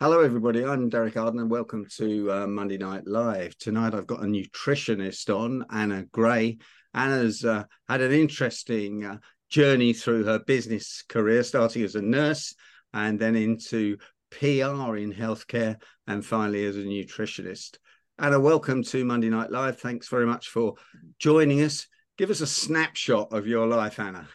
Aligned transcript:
Hello, 0.00 0.20
everybody. 0.20 0.64
I'm 0.64 0.88
Derek 0.88 1.16
Arden, 1.16 1.40
and 1.40 1.50
welcome 1.50 1.84
to 1.96 2.30
uh, 2.30 2.46
Monday 2.46 2.78
Night 2.78 3.04
Live. 3.04 3.58
Tonight, 3.58 3.94
I've 3.94 4.06
got 4.06 4.22
a 4.22 4.26
nutritionist 4.26 5.28
on, 5.28 5.66
Anna 5.72 6.04
Gray. 6.12 6.58
Anna's 6.94 7.44
uh, 7.44 7.64
had 7.88 8.00
an 8.00 8.12
interesting 8.12 9.04
uh, 9.04 9.16
journey 9.50 9.92
through 9.92 10.22
her 10.22 10.38
business 10.38 11.02
career, 11.08 11.42
starting 11.42 11.82
as 11.82 11.96
a 11.96 12.00
nurse 12.00 12.54
and 12.92 13.18
then 13.18 13.34
into 13.34 13.96
PR 14.30 14.94
in 14.98 15.12
healthcare, 15.12 15.82
and 16.06 16.24
finally 16.24 16.64
as 16.64 16.76
a 16.76 16.82
nutritionist. 16.82 17.78
Anna, 18.20 18.38
welcome 18.38 18.84
to 18.84 19.04
Monday 19.04 19.30
Night 19.30 19.50
Live. 19.50 19.80
Thanks 19.80 20.06
very 20.06 20.26
much 20.26 20.48
for 20.48 20.74
joining 21.18 21.62
us. 21.62 21.88
Give 22.16 22.30
us 22.30 22.40
a 22.40 22.46
snapshot 22.46 23.32
of 23.32 23.48
your 23.48 23.66
life, 23.66 23.98
Anna. 23.98 24.28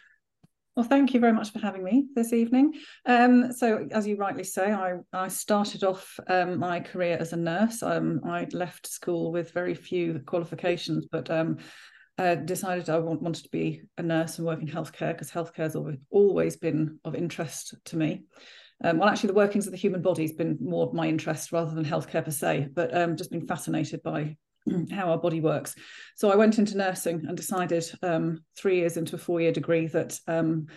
Well, 0.76 0.86
thank 0.86 1.14
you 1.14 1.20
very 1.20 1.34
much 1.34 1.52
for 1.52 1.60
having 1.60 1.84
me 1.84 2.08
this 2.16 2.34
evening. 2.34 2.73
Um, 3.05 3.54
so, 3.54 3.88
as 3.92 4.08
you 4.08 4.16
rightly 4.16 4.44
say, 4.44 4.72
I, 4.72 4.94
I 5.13 5.27
started 5.27 5.84
off 5.84 6.20
um, 6.27 6.58
my 6.58 6.80
career 6.80 7.16
as 7.20 7.32
a 7.32 7.38
nurse. 7.38 7.84
Um, 7.84 8.22
I 8.26 8.48
left 8.54 8.88
school 8.88 9.32
with 9.32 9.54
very 9.54 9.76
few 9.76 10.20
qualifications, 10.26 11.05
but 11.12 11.30
um, 11.30 11.58
uh, 12.18 12.36
decided 12.36 12.90
I 12.90 12.98
want, 12.98 13.22
wanted 13.22 13.44
to 13.44 13.52
be 13.52 13.84
a 13.99 14.04
nurse 14.04 14.40
and 14.40 14.48
work 14.48 14.62
in 14.62 14.68
healthcare 14.68 15.12
because 15.12 15.30
healthcare 15.30 15.58
has 15.58 15.76
always, 15.76 15.98
always 16.09 16.55
been 16.55 16.99
of 17.05 17.13
interest 17.13 17.76
to 17.85 17.98
me. 17.98 18.24
Um, 18.84 18.98
well, 18.98 19.10
actually, 19.10 19.27
the 19.27 19.34
workings 19.35 19.68
of 19.68 19.74
the 19.74 19.77
human 19.77 20.02
body 20.02 20.24
has 20.24 20.34
been 20.34 20.58
more 20.60 20.88
of 20.88 20.94
my 20.94 21.08
interest 21.08 21.52
rather 21.52 21.76
than 21.76 21.85
healthcare 21.85 22.26
per 22.26 22.32
se, 22.32 22.70
but 22.74 22.96
um, 22.98 23.16
just 23.16 23.30
been 23.30 23.46
fascinated 23.46 24.02
by 24.02 24.38
how 24.91 25.12
our 25.12 25.17
body 25.17 25.41
works. 25.41 25.76
So 26.16 26.31
I 26.31 26.35
went 26.35 26.59
into 26.59 26.77
nursing 26.77 27.26
and 27.27 27.38
decided 27.38 27.90
um, 28.02 28.44
three 28.58 28.77
years 28.77 28.98
into 28.98 29.16
a 29.16 29.20
four 29.20 29.41
year 29.41 29.52
degree 29.52 29.88
that 29.88 30.20
um, 30.27 30.67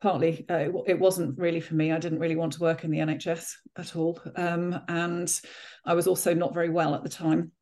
partly 0.00 0.44
uh, 0.50 0.56
it, 0.56 0.72
it, 0.86 0.98
wasn't 0.98 1.38
really 1.38 1.60
for 1.60 1.74
me. 1.74 1.92
I 1.92 1.98
didn't 1.98 2.18
really 2.18 2.36
want 2.36 2.52
to 2.54 2.60
work 2.60 2.84
in 2.84 2.90
the 2.90 2.98
NHS 2.98 3.52
at 3.76 3.96
all. 3.96 4.20
Um, 4.36 4.78
and 4.88 5.32
I 5.84 5.94
was 5.94 6.06
also 6.06 6.34
not 6.34 6.54
very 6.54 6.68
well 6.68 6.94
at 6.94 7.02
the 7.02 7.08
time. 7.08 7.52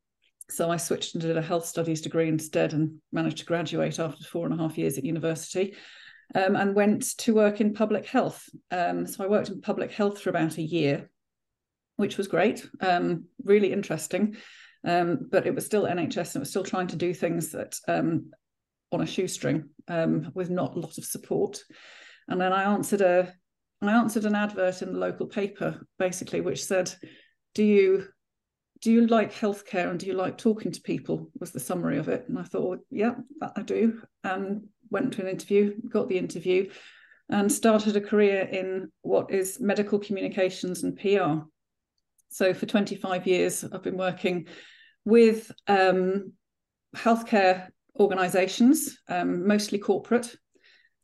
So 0.49 0.69
I 0.69 0.77
switched 0.77 1.15
and 1.15 1.21
did 1.21 1.37
a 1.37 1.41
health 1.41 1.65
studies 1.65 2.01
degree 2.01 2.27
instead 2.27 2.73
and 2.73 2.99
managed 3.11 3.39
to 3.39 3.45
graduate 3.45 3.99
after 3.99 4.23
four 4.25 4.45
and 4.45 4.53
a 4.53 4.61
half 4.61 4.77
years 4.77 4.97
at 4.97 5.05
university. 5.05 5.75
Um, 6.33 6.55
and 6.55 6.73
went 6.73 7.17
to 7.19 7.35
work 7.35 7.61
in 7.61 7.75
public 7.75 8.07
health. 8.07 8.49
Um, 8.71 9.05
so 9.05 9.23
I 9.23 9.27
worked 9.27 9.49
in 9.49 9.61
public 9.61 9.91
health 9.91 10.19
for 10.19 10.31
about 10.31 10.57
a 10.57 10.63
year, 10.63 11.07
which 11.97 12.17
was 12.17 12.27
great, 12.27 12.67
um, 12.81 13.25
really 13.43 13.71
interesting. 13.71 14.35
Um, 14.85 15.27
but 15.31 15.47
it 15.47 15.55
was 15.55 15.65
still 15.65 15.83
NHS 15.83 16.35
and 16.35 16.35
it 16.37 16.39
was 16.39 16.49
still 16.49 16.63
trying 16.63 16.87
to 16.87 16.95
do 16.95 17.13
things 17.13 17.51
that 17.51 17.75
um, 17.87 18.31
on 18.91 19.01
a 19.01 19.05
shoestring 19.05 19.69
um, 19.87 20.31
with 20.35 20.49
not 20.49 20.75
a 20.75 20.79
lot 20.79 20.97
of 20.97 21.05
support. 21.05 21.59
And 22.27 22.39
then 22.39 22.53
I 22.53 22.63
answered 22.63 23.01
a 23.01 23.33
I 23.81 23.91
answered 23.91 24.25
an 24.25 24.35
advert 24.35 24.81
in 24.81 24.93
the 24.93 24.99
local 24.99 25.27
paper 25.27 25.85
basically, 25.99 26.41
which 26.41 26.63
said, 26.63 26.93
"Do 27.53 27.63
you 27.63 28.07
do 28.81 28.91
you 28.91 29.07
like 29.07 29.33
healthcare 29.33 29.89
and 29.89 29.99
do 29.99 30.05
you 30.05 30.13
like 30.13 30.37
talking 30.37 30.71
to 30.71 30.81
people?" 30.81 31.29
Was 31.39 31.51
the 31.51 31.59
summary 31.59 31.97
of 31.97 32.07
it. 32.07 32.25
And 32.27 32.39
I 32.39 32.43
thought, 32.43 32.79
yeah, 32.89 33.15
I 33.55 33.61
do. 33.61 34.01
And 34.23 34.67
went 34.89 35.13
to 35.13 35.21
an 35.21 35.27
interview, 35.27 35.75
got 35.89 36.07
the 36.07 36.17
interview, 36.17 36.69
and 37.29 37.51
started 37.51 37.95
a 37.95 38.01
career 38.01 38.47
in 38.51 38.91
what 39.01 39.31
is 39.31 39.59
medical 39.59 39.99
communications 39.99 40.83
and 40.83 40.97
PR. 40.97 41.45
So 42.29 42.53
for 42.53 42.65
25 42.65 43.27
years, 43.27 43.63
I've 43.63 43.83
been 43.83 43.97
working 43.97 44.47
with 45.05 45.51
um, 45.67 46.33
healthcare 46.95 47.67
organizations, 47.99 48.97
um, 49.07 49.47
mostly 49.47 49.77
corporate 49.77 50.35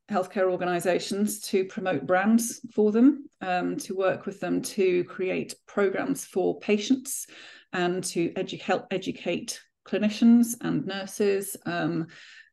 healthcare 0.10 0.52
organizations, 0.52 1.40
to 1.40 1.64
promote 1.66 2.06
brands 2.06 2.60
for 2.74 2.92
them, 2.92 3.26
um, 3.40 3.78
to 3.78 3.96
work 3.96 4.26
with 4.26 4.40
them 4.42 4.62
to 4.62 5.06
create 5.06 5.56
programs 5.68 6.26
for 6.26 6.60
patients 6.60 7.28
and 7.72 8.04
to 8.04 8.32
edu- 8.32 8.60
help 8.60 8.88
educate 8.92 9.62
clinicians 9.88 10.56
and 10.62 10.86
nurses, 10.86 11.56
um, 11.66 12.08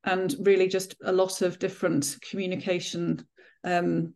and 0.05 0.37
really 0.41 0.69
just 0.69 0.95
a 1.05 1.13
lot 1.13 1.43
of 1.43 1.59
different 1.59 2.17
communication 2.31 3.27
um, 3.65 4.15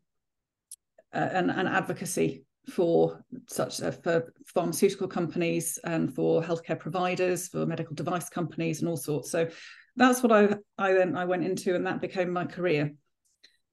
uh, 1.12 1.28
and, 1.32 1.50
and 1.50 1.68
advocacy 1.68 2.44
for 2.70 3.24
such 3.48 3.80
uh, 3.82 3.90
for 3.90 4.32
pharmaceutical 4.46 5.08
companies 5.08 5.78
and 5.84 6.14
for 6.14 6.42
healthcare 6.42 6.78
providers, 6.78 7.48
for 7.48 7.66
medical 7.66 7.94
device 7.94 8.28
companies, 8.28 8.80
and 8.80 8.88
all 8.88 8.96
sorts. 8.96 9.30
So 9.30 9.48
that's 9.96 10.22
what 10.22 10.32
I 10.32 10.56
I 10.78 10.92
then 10.92 11.16
I 11.16 11.24
went 11.24 11.44
into, 11.44 11.74
and 11.74 11.86
that 11.86 12.00
became 12.00 12.32
my 12.32 12.44
career. 12.44 12.92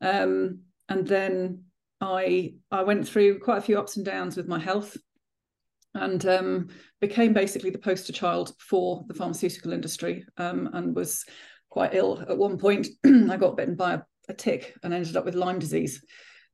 Um, 0.01 0.59
and 0.87 1.07
then 1.07 1.63
I 2.01 2.55
I 2.71 2.83
went 2.83 3.07
through 3.07 3.39
quite 3.39 3.59
a 3.59 3.61
few 3.61 3.77
ups 3.77 3.97
and 3.97 4.05
downs 4.05 4.35
with 4.35 4.47
my 4.47 4.59
health, 4.59 4.97
and 5.93 6.25
um, 6.25 6.69
became 6.99 7.33
basically 7.33 7.69
the 7.69 7.77
poster 7.77 8.13
child 8.13 8.53
for 8.59 9.05
the 9.07 9.13
pharmaceutical 9.13 9.73
industry, 9.73 10.25
um, 10.37 10.69
and 10.73 10.95
was 10.95 11.25
quite 11.69 11.93
ill 11.93 12.23
at 12.27 12.37
one 12.37 12.57
point. 12.57 12.87
I 13.05 13.37
got 13.37 13.57
bitten 13.57 13.75
by 13.75 13.93
a, 13.93 14.01
a, 14.27 14.33
tick 14.33 14.75
and 14.83 14.93
ended 14.93 15.15
up 15.15 15.25
with 15.25 15.35
Lyme 15.35 15.59
disease. 15.59 16.03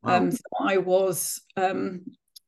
Wow. 0.04 0.18
Um, 0.18 0.32
so 0.32 0.44
I 0.60 0.78
was 0.78 1.42
um, 1.56 2.06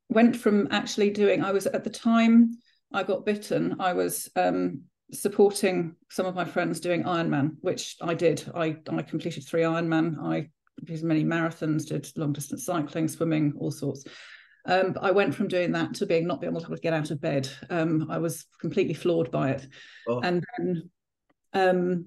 went 0.09 0.35
from 0.35 0.68
actually 0.72 1.09
doing 1.09 1.44
i 1.44 1.51
was 1.51 1.68
at 1.68 1.84
the 1.84 1.90
time 1.90 2.57
i 2.94 3.03
got 3.03 3.25
bitten 3.25 3.75
i 3.79 3.94
was 3.94 4.29
um, 4.35 4.81
supporting 5.12 5.95
some 6.09 6.25
of 6.25 6.35
my 6.35 6.45
friends 6.45 6.79
doing 6.79 7.03
ironman 7.03 7.51
which 7.62 7.95
i 8.01 8.13
did 8.13 8.44
i 8.56 8.75
i 8.90 9.01
completed 9.01 9.44
three 9.44 9.62
ironman 9.62 10.18
i 10.23 10.47
did 10.84 11.03
many 11.03 11.23
marathons 11.23 11.85
did 11.85 12.07
long 12.18 12.34
distance 12.34 12.66
cycling 12.66 13.07
swimming 13.07 13.53
all 13.59 13.72
sorts 13.72 14.06
um, 14.68 14.91
but 14.91 15.03
I 15.03 15.12
went 15.12 15.34
from 15.34 15.47
doing 15.47 15.72
that 15.72 15.94
to 15.95 16.06
being 16.06 16.28
not 16.28 16.41
being 16.41 16.51
able 16.51 16.62
to 16.62 16.75
get 16.75 16.94
out 16.94 17.09
of 17.09 17.22
bed. 17.22 17.50
Um, 17.69 18.07
I 18.09 18.18
was 18.18 18.45
completely 18.59 18.94
floored 18.94 19.31
by 19.31 19.51
it, 19.51 19.68
oh. 20.09 20.19
and 20.19 20.44
then 20.57 20.89
um, 21.53 22.06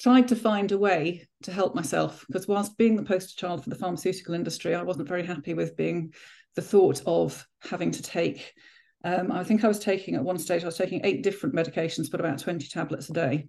tried 0.00 0.28
to 0.28 0.36
find 0.36 0.70
a 0.70 0.78
way 0.78 1.26
to 1.42 1.52
help 1.52 1.74
myself 1.74 2.24
because 2.28 2.46
whilst 2.46 2.78
being 2.78 2.96
the 2.96 3.02
poster 3.02 3.36
child 3.36 3.64
for 3.64 3.70
the 3.70 3.76
pharmaceutical 3.76 4.34
industry, 4.34 4.74
I 4.74 4.82
wasn't 4.82 5.08
very 5.08 5.26
happy 5.26 5.54
with 5.54 5.76
being 5.76 6.14
the 6.54 6.62
thought 6.62 7.02
of 7.06 7.46
having 7.62 7.90
to 7.90 8.02
take 8.02 8.54
um, 9.04 9.30
I 9.30 9.44
think 9.44 9.62
I 9.62 9.68
was 9.68 9.78
taking 9.78 10.14
at 10.14 10.24
one 10.24 10.38
stage, 10.38 10.62
I 10.62 10.66
was 10.66 10.78
taking 10.78 11.02
eight 11.04 11.22
different 11.22 11.54
medications, 11.54 12.10
but 12.10 12.20
about 12.20 12.38
20 12.38 12.66
tablets 12.68 13.10
a 13.10 13.12
day. 13.12 13.48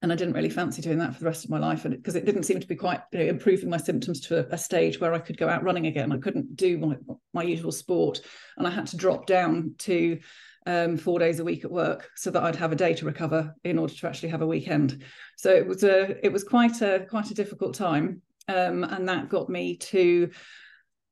And 0.00 0.12
I 0.12 0.14
didn't 0.14 0.34
really 0.34 0.48
fancy 0.48 0.80
doing 0.80 0.98
that 0.98 1.12
for 1.12 1.18
the 1.18 1.26
rest 1.26 1.44
of 1.44 1.50
my 1.50 1.58
life 1.58 1.84
And 1.84 1.96
because 1.96 2.14
it 2.14 2.24
didn't 2.24 2.44
seem 2.44 2.60
to 2.60 2.68
be 2.68 2.76
quite 2.76 3.00
you 3.12 3.18
know, 3.18 3.24
improving 3.24 3.68
my 3.68 3.78
symptoms 3.78 4.20
to 4.22 4.38
a, 4.38 4.54
a, 4.54 4.58
stage 4.58 5.00
where 5.00 5.12
I 5.12 5.18
could 5.18 5.36
go 5.36 5.48
out 5.48 5.64
running 5.64 5.86
again. 5.86 6.12
I 6.12 6.18
couldn't 6.18 6.54
do 6.54 6.78
my, 6.78 6.96
my 7.34 7.42
usual 7.42 7.72
sport. 7.72 8.20
And 8.56 8.64
I 8.64 8.70
had 8.70 8.86
to 8.88 8.96
drop 8.96 9.26
down 9.26 9.74
to 9.78 10.20
um, 10.66 10.98
four 10.98 11.18
days 11.18 11.40
a 11.40 11.44
week 11.44 11.64
at 11.64 11.72
work 11.72 12.10
so 12.14 12.30
that 12.30 12.44
I'd 12.44 12.54
have 12.54 12.70
a 12.70 12.76
day 12.76 12.94
to 12.94 13.06
recover 13.06 13.56
in 13.64 13.76
order 13.76 13.92
to 13.92 14.06
actually 14.06 14.28
have 14.28 14.42
a 14.42 14.46
weekend. 14.46 15.02
So 15.36 15.50
it 15.50 15.66
was 15.66 15.82
a 15.82 16.24
it 16.24 16.32
was 16.32 16.44
quite 16.44 16.80
a 16.80 17.06
quite 17.10 17.32
a 17.32 17.34
difficult 17.34 17.74
time. 17.74 18.22
Um, 18.46 18.84
and 18.84 19.08
that 19.08 19.28
got 19.28 19.48
me 19.48 19.78
to 19.78 20.30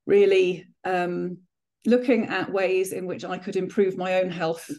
really 0.06 0.66
um, 0.84 1.38
looking 1.84 2.26
at 2.26 2.52
ways 2.52 2.92
in 2.92 3.06
which 3.06 3.24
I 3.24 3.38
could 3.38 3.56
improve 3.56 3.96
my 3.96 4.20
own 4.20 4.30
health 4.30 4.70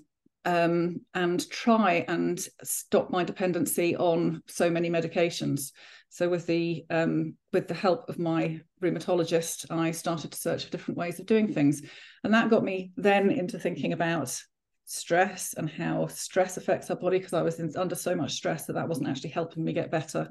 um, 0.46 1.02
and 1.14 1.50
try 1.50 2.06
and 2.08 2.40
stop 2.64 3.12
my 3.12 3.24
dependency 3.24 3.96
on 3.96 4.42
so 4.48 4.70
many 4.70 4.90
medications. 4.90 5.72
So 6.10 6.30
with 6.30 6.46
the 6.48 6.86
um, 6.90 7.36
with 7.52 7.68
the 7.68 7.74
help 7.74 8.10
of 8.10 8.18
my 8.18 8.62
rheumatologist, 8.82 9.70
I 9.70 9.92
started 9.92 10.32
to 10.32 10.38
search 10.38 10.64
for 10.64 10.72
different 10.72 10.98
ways 10.98 11.20
of 11.20 11.26
doing 11.26 11.54
things, 11.54 11.82
and 12.24 12.34
that 12.34 12.50
got 12.50 12.64
me 12.64 12.92
then 12.96 13.30
into 13.30 13.60
thinking 13.60 13.92
about 13.92 14.42
stress 14.86 15.54
and 15.58 15.70
how 15.70 16.08
stress 16.08 16.56
affects 16.56 16.90
our 16.90 16.96
body 16.96 17.18
because 17.18 17.34
I 17.34 17.42
was 17.42 17.60
in, 17.60 17.74
under 17.76 17.96
so 17.96 18.16
much 18.16 18.32
stress 18.32 18.66
that 18.66 18.74
that 18.74 18.88
wasn't 18.88 19.10
actually 19.10 19.32
helping 19.32 19.66
me 19.66 19.74
get 19.74 19.92
better 19.92 20.30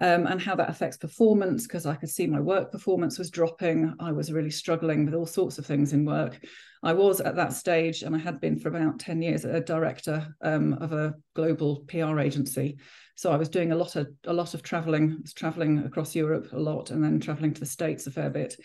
um, 0.00 0.26
and 0.26 0.40
how 0.40 0.54
that 0.54 0.68
affects 0.68 0.96
performance 0.96 1.66
because 1.66 1.86
I 1.86 1.94
could 1.94 2.10
see 2.10 2.26
my 2.26 2.40
work 2.40 2.70
performance 2.70 3.18
was 3.18 3.30
dropping. 3.30 3.94
I 3.98 4.12
was 4.12 4.32
really 4.32 4.50
struggling 4.50 5.04
with 5.04 5.14
all 5.14 5.26
sorts 5.26 5.58
of 5.58 5.66
things 5.66 5.92
in 5.92 6.04
work. 6.04 6.38
I 6.82 6.92
was 6.92 7.20
at 7.20 7.36
that 7.36 7.52
stage, 7.52 8.02
and 8.02 8.14
I 8.14 8.18
had 8.18 8.40
been 8.40 8.58
for 8.58 8.68
about 8.68 8.98
10 8.98 9.22
years, 9.22 9.44
a 9.44 9.60
director 9.60 10.34
um, 10.42 10.74
of 10.74 10.92
a 10.92 11.14
global 11.34 11.84
PR 11.88 12.20
agency. 12.20 12.78
So 13.16 13.32
I 13.32 13.36
was 13.36 13.48
doing 13.48 13.72
a 13.72 13.76
lot 13.76 13.96
of 13.96 14.08
a 14.24 14.32
lot 14.32 14.52
of 14.52 14.62
traveling, 14.62 15.12
I 15.12 15.22
was 15.22 15.32
traveling 15.32 15.78
across 15.78 16.14
Europe 16.14 16.52
a 16.52 16.58
lot, 16.58 16.90
and 16.90 17.02
then 17.02 17.18
traveling 17.18 17.54
to 17.54 17.60
the 17.60 17.66
States 17.66 18.06
a 18.06 18.10
fair 18.10 18.30
bit. 18.30 18.56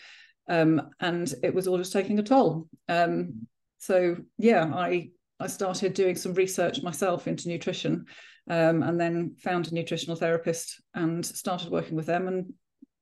Um, 0.48 0.90
and 1.00 1.32
it 1.42 1.54
was 1.54 1.66
all 1.66 1.78
just 1.78 1.92
taking 1.92 2.18
a 2.18 2.22
toll. 2.22 2.68
Um, 2.88 3.46
so 3.78 4.16
yeah, 4.36 4.70
I 4.74 5.10
I 5.40 5.46
started 5.46 5.94
doing 5.94 6.14
some 6.14 6.34
research 6.34 6.82
myself 6.82 7.26
into 7.26 7.48
nutrition 7.48 8.06
um, 8.48 8.82
and 8.82 9.00
then 9.00 9.36
found 9.38 9.70
a 9.70 9.74
nutritional 9.74 10.16
therapist 10.16 10.80
and 10.94 11.24
started 11.24 11.70
working 11.70 11.96
with 11.96 12.06
them 12.06 12.28
and 12.28 12.52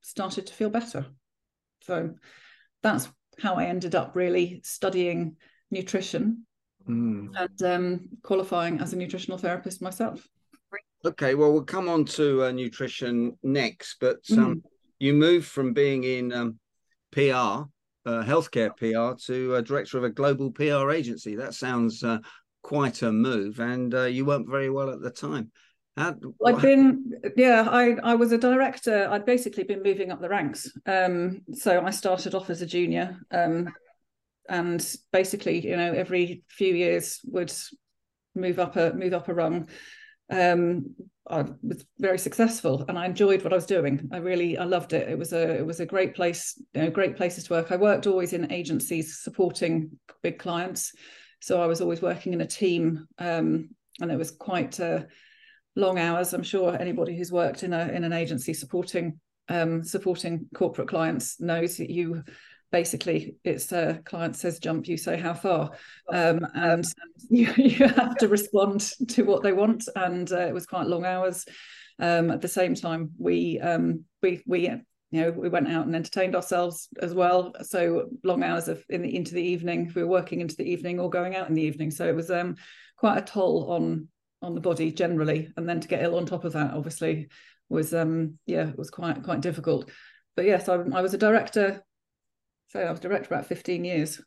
started 0.03 0.47
to 0.47 0.53
feel 0.53 0.71
better. 0.71 1.07
So 1.83 2.15
that's 2.83 3.09
how 3.39 3.55
I 3.55 3.65
ended 3.65 3.95
up 3.95 4.15
really 4.15 4.61
studying 4.65 5.37
nutrition 5.71 6.47
mm. 6.89 7.29
and 7.37 7.63
um, 7.63 8.09
qualifying 8.23 8.81
as 8.81 8.93
a 8.93 8.97
nutritional 8.97 9.39
therapist 9.39 9.83
myself. 9.83 10.27
Okay, 11.05 11.35
well, 11.35 11.53
we'll 11.53 11.65
come 11.65 11.89
on 11.89 12.05
to 12.05 12.45
uh, 12.45 12.53
nutrition 12.53 13.39
next, 13.43 13.97
but 14.01 14.19
um, 14.33 14.57
mm. 14.57 14.63
you 14.99 15.15
moved 15.15 15.49
from 15.49 15.73
being 15.73 16.05
in 16.05 16.33
um, 16.33 16.59
PR 17.13 17.65
uh, 18.07 18.23
healthcare 18.23 18.75
PR 18.77 19.19
to 19.27 19.57
uh, 19.57 19.61
director 19.63 19.99
of 19.99 20.05
a 20.05 20.11
global 20.11 20.51
PR 20.51 20.91
agency. 20.91 21.37
That 21.37 21.55
sounds 21.55 22.03
uh, 22.05 22.19
quite 22.63 23.03
a 23.03 23.13
move, 23.13 23.61
and 23.61 23.95
uh, 23.95 24.05
you 24.05 24.25
weren't 24.25 24.51
very 24.51 24.71
well 24.71 24.91
at 24.91 25.01
the 25.01 25.11
time. 25.11 25.51
How, 25.97 26.15
I'd 26.47 26.63
been, 26.63 27.13
yeah, 27.37 27.67
I, 27.69 27.97
I 28.03 28.15
was 28.15 28.33
a 28.33 28.39
director. 28.39 29.09
I'd 29.11 29.27
basically 29.27 29.65
been 29.65 29.83
moving 29.83 30.11
up 30.11 30.21
the 30.21 30.29
ranks. 30.29 30.71
Um, 30.87 31.43
so 31.53 31.85
I 31.85 31.91
started 31.91 32.35
off 32.35 32.49
as 32.49 32.63
a 32.63 32.67
junior, 32.67 33.19
um, 33.31 33.69
and 34.49 34.97
basically, 35.13 35.67
you 35.67 35.77
know, 35.77 35.93
every 35.93 36.43
few 36.49 36.75
years 36.75 37.21
would 37.25 37.53
move 38.35 38.59
up 38.59 38.77
a 38.77 38.93
move 38.95 39.15
up 39.15 39.29
a 39.29 39.35
rung. 39.35 39.69
Um, 40.31 40.95
I 41.29 41.45
was 41.63 41.85
very 41.99 42.19
successful, 42.19 42.85
and 42.89 42.99
I 42.99 43.07
enjoyed 43.07 43.43
what 43.43 43.53
I 43.53 43.57
was 43.57 43.67
doing. 43.67 44.09
I 44.13 44.19
really, 44.19 44.59
I 44.59 44.65
loved 44.65 44.93
it. 44.93 45.09
It 45.09 45.19
was 45.19 45.33
a, 45.33 45.59
it 45.59 45.67
was 45.67 45.81
a 45.81 45.87
great 45.87 46.15
place, 46.15 46.61
you 46.75 46.83
know, 46.83 46.91
great 46.91 47.17
places 47.17 47.45
to 47.45 47.55
work. 47.55 47.71
I 47.71 47.77
worked 47.77 48.07
always 48.07 48.33
in 48.33 48.51
agencies 48.53 49.21
supporting 49.21 49.91
big 50.23 50.39
clients, 50.39 50.93
so 51.41 51.61
I 51.61 51.67
was 51.67 51.81
always 51.81 52.03
working 52.03 52.33
in 52.33 52.41
a 52.41 52.47
team, 52.47 53.07
um, 53.19 53.71
and 54.01 54.11
it 54.11 54.19
was 54.19 54.31
quite 54.31 54.79
uh, 54.79 55.05
long 55.77 55.99
hours. 55.99 56.33
I'm 56.33 56.43
sure 56.43 56.77
anybody 56.79 57.17
who's 57.17 57.33
worked 57.33 57.63
in 57.63 57.73
a 57.73 57.89
in 57.89 58.05
an 58.05 58.13
agency 58.13 58.55
supporting 58.55 59.19
um, 59.49 59.83
supporting 59.83 60.47
corporate 60.55 60.89
clients 60.89 61.41
knows 61.41 61.77
that 61.79 61.91
you 61.91 62.23
basically 62.71 63.35
it's 63.43 63.73
a 63.73 63.91
uh, 63.91 63.95
client 64.05 64.37
says 64.37 64.61
jump 64.61 64.87
you 64.87 64.97
say 64.97 65.19
how 65.19 65.35
far 65.35 65.71
um, 66.13 66.47
and 66.55 66.85
you, 67.31 67.53
you, 67.57 67.89
have 67.89 68.17
to 68.17 68.29
respond 68.29 68.81
to 69.09 69.25
what 69.25 69.43
they 69.43 69.53
want 69.53 69.89
and 69.97 70.31
uh, 70.31 70.47
it 70.47 70.55
was 70.55 70.67
quite 70.67 70.87
long 70.87 71.05
hours 71.05 71.45
um, 71.99 72.31
at 72.31 72.41
the 72.41 72.47
same 72.47 72.77
time 72.77 73.11
we 73.19 73.59
um, 73.59 74.05
we 74.23 74.41
we 74.47 74.71
you 75.11 75.21
know 75.21 75.31
we 75.31 75.49
went 75.49 75.69
out 75.69 75.87
and 75.87 75.95
entertained 75.95 76.37
ourselves 76.37 76.89
as 77.03 77.15
well. 77.15 77.53
So 77.63 78.11
long 78.23 78.43
hours 78.43 78.69
of 78.69 78.85
in 78.89 79.03
the 79.03 79.15
into 79.15 79.35
the 79.35 79.43
evening 79.43 79.91
we 79.95 80.03
were 80.03 80.09
working 80.09 80.41
into 80.41 80.57
the 80.57 80.71
evening 80.71 81.01
or 81.01 81.11
going 81.11 81.37
out 81.37 81.49
in 81.49 81.55
the 81.55 81.63
evening. 81.63 81.91
So 81.91 82.09
it 82.09 82.15
was 82.15 82.31
um, 82.31 82.57
quite 82.97 83.19
a 83.19 83.23
toll 83.23 83.73
on 83.73 84.09
on 84.43 84.55
the 84.55 84.61
body 84.61 84.93
generally. 84.93 85.53
And 85.57 85.69
then 85.69 85.81
to 85.81 85.89
get 85.89 86.03
ill 86.03 86.17
on 86.17 86.27
top 86.27 86.45
of 86.45 86.53
that 86.53 86.73
obviously 86.73 87.29
was 87.69 87.95
um 87.95 88.39
yeah 88.47 88.69
it 88.69 88.79
was 88.79 88.91
quite 88.91 89.23
quite 89.23 89.41
difficult. 89.41 89.91
But 90.37 90.45
yes 90.47 90.69
I, 90.69 90.75
I 90.75 91.01
was 91.01 91.15
a 91.15 91.19
director 91.19 91.83
so 92.69 92.81
I 92.81 92.91
was 92.91 93.01
director 93.01 93.35
about 93.35 93.47
15 93.47 93.85
years 93.85 94.21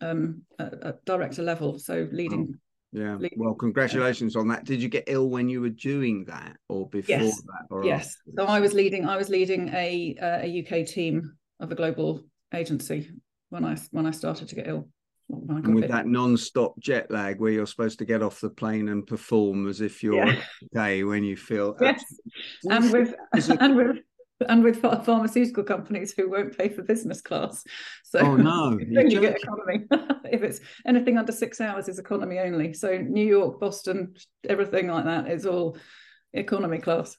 um 0.00 0.42
at, 0.58 0.74
at 0.84 1.04
director 1.04 1.42
level. 1.42 1.78
So 1.78 2.08
leading 2.12 2.54
oh, 2.54 2.58
yeah. 2.92 3.18
Well 3.36 3.54
congratulations 3.54 4.36
uh, 4.36 4.40
on 4.40 4.48
that. 4.48 4.64
Did 4.64 4.82
you 4.82 4.88
get 4.88 5.04
ill 5.06 5.28
when 5.28 5.48
you 5.48 5.60
were 5.60 5.68
doing 5.68 6.24
that 6.26 6.56
or 6.68 6.88
before 6.88 7.16
yes, 7.16 7.42
that 7.42 7.66
or 7.70 7.84
yes. 7.84 8.16
Afterwards? 8.28 8.36
so 8.38 8.44
I 8.46 8.60
was 8.60 8.74
leading 8.74 9.08
I 9.08 9.16
was 9.16 9.28
leading 9.28 9.68
a 9.68 10.16
a 10.20 10.64
UK 10.64 10.86
team 10.86 11.36
of 11.60 11.72
a 11.72 11.74
global 11.74 12.24
agency 12.54 13.10
when 13.50 13.64
I 13.64 13.76
when 13.90 14.06
I 14.06 14.10
started 14.10 14.48
to 14.48 14.54
get 14.54 14.68
ill. 14.68 14.88
And 15.28 15.74
with 15.74 15.88
that 15.88 16.06
non-stop 16.06 16.78
jet 16.78 17.10
lag 17.10 17.40
where 17.40 17.50
you're 17.50 17.66
supposed 17.66 17.98
to 17.98 18.04
get 18.04 18.22
off 18.22 18.40
the 18.40 18.48
plane 18.48 18.88
and 18.88 19.04
perform 19.04 19.68
as 19.68 19.80
if 19.80 20.00
you're 20.00 20.24
yeah. 20.24 20.40
okay 20.76 21.02
when 21.02 21.24
you 21.24 21.36
feel 21.36 21.76
yes. 21.80 22.04
and 22.70 22.92
with 22.92 23.12
and 23.60 23.76
with 23.76 23.96
and 24.48 24.62
with 24.62 24.80
pharmaceutical 24.80 25.64
companies 25.64 26.12
who 26.12 26.30
won't 26.30 26.56
pay 26.56 26.68
for 26.68 26.82
business 26.82 27.20
class 27.20 27.64
so 28.04 28.18
oh 28.20 28.36
no 28.36 28.78
you, 28.86 29.08
you 29.08 29.20
get 29.20 29.36
economy 29.36 29.84
if 30.30 30.42
it's 30.42 30.60
anything 30.86 31.16
under 31.16 31.32
six 31.32 31.60
hours 31.60 31.88
is 31.88 31.98
economy 31.98 32.38
only 32.38 32.72
so 32.72 32.98
new 32.98 33.26
york 33.26 33.58
boston 33.60 34.14
everything 34.48 34.88
like 34.88 35.04
that 35.04 35.30
is 35.30 35.46
all 35.46 35.76
economy 36.32 36.78
class 36.78 37.16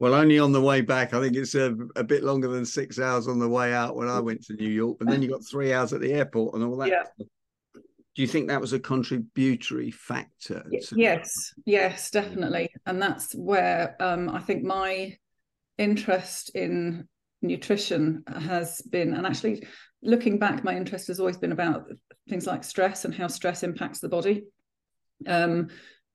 Well, 0.00 0.14
only 0.14 0.38
on 0.38 0.52
the 0.52 0.60
way 0.60 0.80
back. 0.80 1.12
I 1.12 1.20
think 1.20 1.34
it's 1.34 1.56
a, 1.56 1.74
a, 1.96 2.04
bit 2.04 2.22
longer 2.22 2.46
than 2.46 2.64
six 2.64 3.00
hours 3.00 3.26
on 3.26 3.40
the 3.40 3.48
way 3.48 3.74
out 3.74 3.96
when 3.96 4.08
I 4.08 4.20
went 4.20 4.44
to 4.44 4.54
New 4.54 4.68
York. 4.68 4.98
But 5.00 5.08
then 5.08 5.22
you 5.22 5.28
got 5.28 5.44
three 5.44 5.72
hours 5.72 5.92
at 5.92 6.00
the 6.00 6.12
airport 6.12 6.54
and 6.54 6.62
all 6.62 6.76
that. 6.76 6.88
Yeah. 6.88 7.02
Do 8.18 8.22
you 8.22 8.28
think 8.28 8.48
that 8.48 8.60
was 8.60 8.72
a 8.72 8.78
contributory 8.78 9.90
factor? 9.90 10.64
To- 10.70 10.94
yes, 10.96 11.52
yes, 11.66 12.10
definitely. 12.10 12.68
And 12.86 13.02
that's 13.02 13.32
where 13.34 13.96
um, 14.00 14.28
I 14.28 14.38
think 14.38 14.62
my 14.62 15.16
interest 15.78 16.50
in 16.54 17.08
nutrition 17.40 18.24
has 18.26 18.82
been, 18.82 19.14
and 19.14 19.26
actually 19.26 19.66
looking 20.02 20.38
back, 20.38 20.64
my 20.64 20.76
interest 20.76 21.06
has 21.08 21.20
always 21.20 21.38
been 21.38 21.52
about 21.52 21.86
things 22.28 22.46
like 22.46 22.64
stress 22.64 23.04
and 23.04 23.14
how 23.14 23.28
stress 23.28 23.62
impacts 23.62 24.00
the 24.00 24.08
body. 24.08 24.44
Um, 25.26 25.68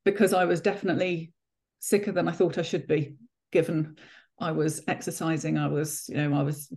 because 0.05 0.33
I 0.33 0.45
was 0.45 0.61
definitely 0.61 1.31
sicker 1.79 2.11
than 2.11 2.27
I 2.27 2.31
thought 2.31 2.57
I 2.57 2.61
should 2.61 2.87
be 2.87 3.15
given 3.51 3.97
I 4.39 4.51
was 4.51 4.81
exercising, 4.87 5.57
I 5.57 5.67
was, 5.67 6.05
you 6.09 6.17
know, 6.17 6.37
I 6.37 6.43
was 6.43 6.71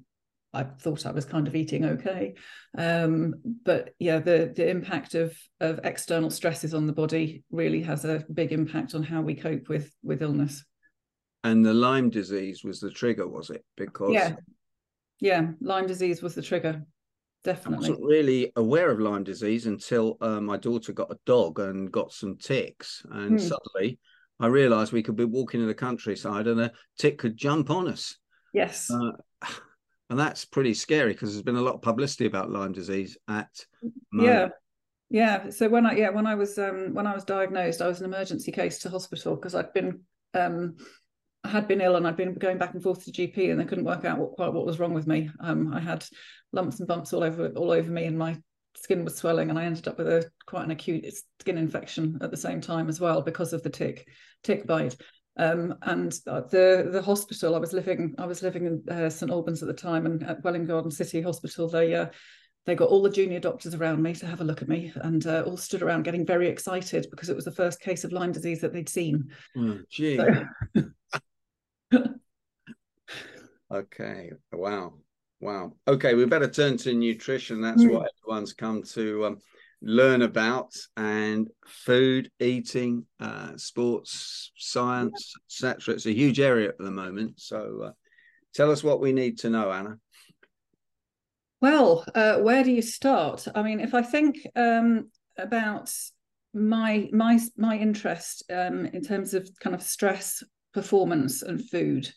I 0.52 0.64
thought 0.64 1.04
I 1.04 1.10
was 1.10 1.26
kind 1.26 1.46
of 1.48 1.54
eating 1.54 1.84
okay. 1.84 2.34
Um, 2.78 3.34
but 3.64 3.90
yeah, 3.98 4.20
the 4.20 4.52
the 4.54 4.68
impact 4.68 5.14
of 5.14 5.36
of 5.60 5.80
external 5.84 6.30
stresses 6.30 6.72
on 6.72 6.86
the 6.86 6.92
body 6.92 7.44
really 7.50 7.82
has 7.82 8.04
a 8.04 8.24
big 8.32 8.52
impact 8.52 8.94
on 8.94 9.02
how 9.02 9.20
we 9.20 9.34
cope 9.34 9.68
with 9.68 9.92
with 10.02 10.22
illness. 10.22 10.64
And 11.46 11.64
the 11.64 11.72
Lyme 11.72 12.10
disease 12.10 12.64
was 12.64 12.80
the 12.80 12.90
trigger, 12.90 13.28
was 13.28 13.50
it? 13.50 13.64
Because 13.76 14.12
yeah, 14.12 14.34
yeah, 15.20 15.48
Lyme 15.60 15.86
disease 15.86 16.20
was 16.20 16.34
the 16.34 16.42
trigger. 16.42 16.82
Definitely. 17.44 17.86
I 17.86 17.90
wasn't 17.90 18.04
really 18.04 18.52
aware 18.56 18.90
of 18.90 18.98
Lyme 18.98 19.22
disease 19.22 19.66
until 19.66 20.16
uh, 20.20 20.40
my 20.40 20.56
daughter 20.56 20.92
got 20.92 21.12
a 21.12 21.18
dog 21.24 21.60
and 21.60 21.92
got 21.92 22.10
some 22.12 22.36
ticks, 22.36 23.06
and 23.10 23.38
hmm. 23.38 23.46
suddenly 23.46 24.00
I 24.40 24.48
realised 24.48 24.92
we 24.92 25.04
could 25.04 25.14
be 25.14 25.24
walking 25.24 25.60
in 25.60 25.68
the 25.68 25.74
countryside 25.74 26.48
and 26.48 26.60
a 26.60 26.72
tick 26.98 27.18
could 27.18 27.36
jump 27.36 27.70
on 27.70 27.86
us. 27.86 28.16
Yes. 28.52 28.90
Uh, 28.90 29.12
and 30.10 30.18
that's 30.18 30.44
pretty 30.44 30.74
scary 30.74 31.12
because 31.12 31.32
there's 31.32 31.44
been 31.44 31.54
a 31.54 31.62
lot 31.62 31.76
of 31.76 31.82
publicity 31.82 32.26
about 32.26 32.50
Lyme 32.50 32.72
disease 32.72 33.16
at 33.28 33.50
yeah 34.12 34.48
yeah 35.08 35.50
so 35.50 35.68
when 35.68 35.86
i 35.86 35.94
yeah 35.94 36.10
when 36.10 36.26
i 36.26 36.34
was 36.34 36.58
um 36.58 36.92
when 36.92 37.06
i 37.06 37.14
was 37.14 37.24
diagnosed 37.24 37.80
i 37.80 37.86
was 37.86 38.00
an 38.00 38.06
emergency 38.06 38.50
case 38.50 38.78
to 38.80 38.90
hospital 38.90 39.36
because 39.36 39.54
i'd 39.54 39.72
been 39.72 40.00
um 40.34 40.76
i 41.46 41.50
had 41.50 41.68
been 41.68 41.80
ill 41.80 41.96
and 41.96 42.06
i'd 42.06 42.16
been 42.16 42.34
going 42.34 42.58
back 42.58 42.74
and 42.74 42.82
forth 42.82 43.04
to 43.04 43.12
gp 43.12 43.50
and 43.50 43.60
they 43.60 43.64
couldn't 43.64 43.84
work 43.84 44.04
out 44.04 44.18
what 44.18 44.32
quite 44.32 44.52
what 44.52 44.66
was 44.66 44.78
wrong 44.78 44.94
with 44.94 45.06
me 45.06 45.30
um 45.40 45.72
i 45.72 45.80
had 45.80 46.04
lumps 46.52 46.78
and 46.78 46.88
bumps 46.88 47.12
all 47.12 47.24
over 47.24 47.48
all 47.56 47.70
over 47.70 47.90
me 47.90 48.04
and 48.04 48.18
my 48.18 48.36
skin 48.76 49.04
was 49.04 49.16
swelling 49.16 49.50
and 49.50 49.58
I 49.58 49.64
ended 49.64 49.88
up 49.88 49.98
with 49.98 50.08
a 50.08 50.30
quite 50.46 50.64
an 50.64 50.70
acute 50.70 51.06
skin 51.40 51.58
infection 51.58 52.18
at 52.20 52.30
the 52.30 52.36
same 52.36 52.60
time 52.60 52.88
as 52.88 53.00
well 53.00 53.22
because 53.22 53.52
of 53.52 53.62
the 53.62 53.70
tick 53.70 54.08
tick 54.42 54.66
bite. 54.66 54.96
Um, 55.38 55.74
and 55.82 56.12
the 56.12 56.88
the 56.90 57.02
hospital 57.02 57.54
I 57.54 57.58
was 57.58 57.74
living 57.74 58.14
I 58.18 58.26
was 58.26 58.42
living 58.42 58.66
in 58.66 58.94
uh, 58.94 59.10
St 59.10 59.30
Albans 59.30 59.62
at 59.62 59.68
the 59.68 59.74
time 59.74 60.06
and 60.06 60.22
at 60.22 60.42
Welwyn 60.42 60.66
Garden 60.66 60.90
City 60.90 61.20
Hospital 61.20 61.68
they 61.68 61.94
uh, 61.94 62.06
they 62.64 62.74
got 62.74 62.88
all 62.88 63.02
the 63.02 63.10
junior 63.10 63.38
doctors 63.38 63.74
around 63.74 64.02
me 64.02 64.14
to 64.14 64.26
have 64.26 64.40
a 64.40 64.44
look 64.44 64.62
at 64.62 64.68
me 64.68 64.92
and 64.96 65.26
uh, 65.26 65.42
all 65.46 65.56
stood 65.56 65.82
around 65.82 66.04
getting 66.04 66.24
very 66.24 66.48
excited 66.48 67.06
because 67.10 67.28
it 67.28 67.36
was 67.36 67.44
the 67.44 67.52
first 67.52 67.80
case 67.80 68.02
of 68.02 68.12
Lyme 68.12 68.32
disease 68.32 68.60
that 68.60 68.72
they'd 68.72 68.88
seen. 68.88 69.30
Oh, 69.56 69.78
gee. 69.90 70.16
So... 70.16 70.44
okay. 73.72 74.30
Wow. 74.52 74.94
Wow. 75.40 75.72
Okay, 75.86 76.14
we 76.14 76.24
better 76.24 76.48
turn 76.48 76.76
to 76.78 76.94
nutrition. 76.94 77.60
That's 77.60 77.82
mm. 77.82 77.92
what 77.92 78.10
everyone's 78.22 78.54
come 78.54 78.82
to 78.94 79.26
um, 79.26 79.38
learn 79.82 80.22
about, 80.22 80.72
and 80.96 81.48
food, 81.66 82.30
eating, 82.40 83.04
uh, 83.20 83.56
sports, 83.56 84.52
science, 84.56 85.34
etc. 85.48 85.94
It's 85.94 86.06
a 86.06 86.12
huge 86.12 86.40
area 86.40 86.70
at 86.70 86.78
the 86.78 86.90
moment. 86.90 87.40
So, 87.40 87.82
uh, 87.84 87.90
tell 88.54 88.70
us 88.70 88.82
what 88.82 89.00
we 89.00 89.12
need 89.12 89.38
to 89.40 89.50
know, 89.50 89.70
Anna. 89.70 89.98
Well, 91.60 92.04
uh, 92.14 92.38
where 92.38 92.64
do 92.64 92.70
you 92.70 92.82
start? 92.82 93.46
I 93.54 93.62
mean, 93.62 93.80
if 93.80 93.94
I 93.94 94.02
think 94.02 94.38
um, 94.56 95.10
about 95.38 95.92
my 96.54 97.08
my 97.12 97.38
my 97.56 97.76
interest 97.76 98.44
um, 98.50 98.86
in 98.86 99.02
terms 99.02 99.34
of 99.34 99.48
kind 99.60 99.74
of 99.74 99.82
stress, 99.82 100.42
performance, 100.76 101.42
and 101.42 101.68
food 101.68 102.08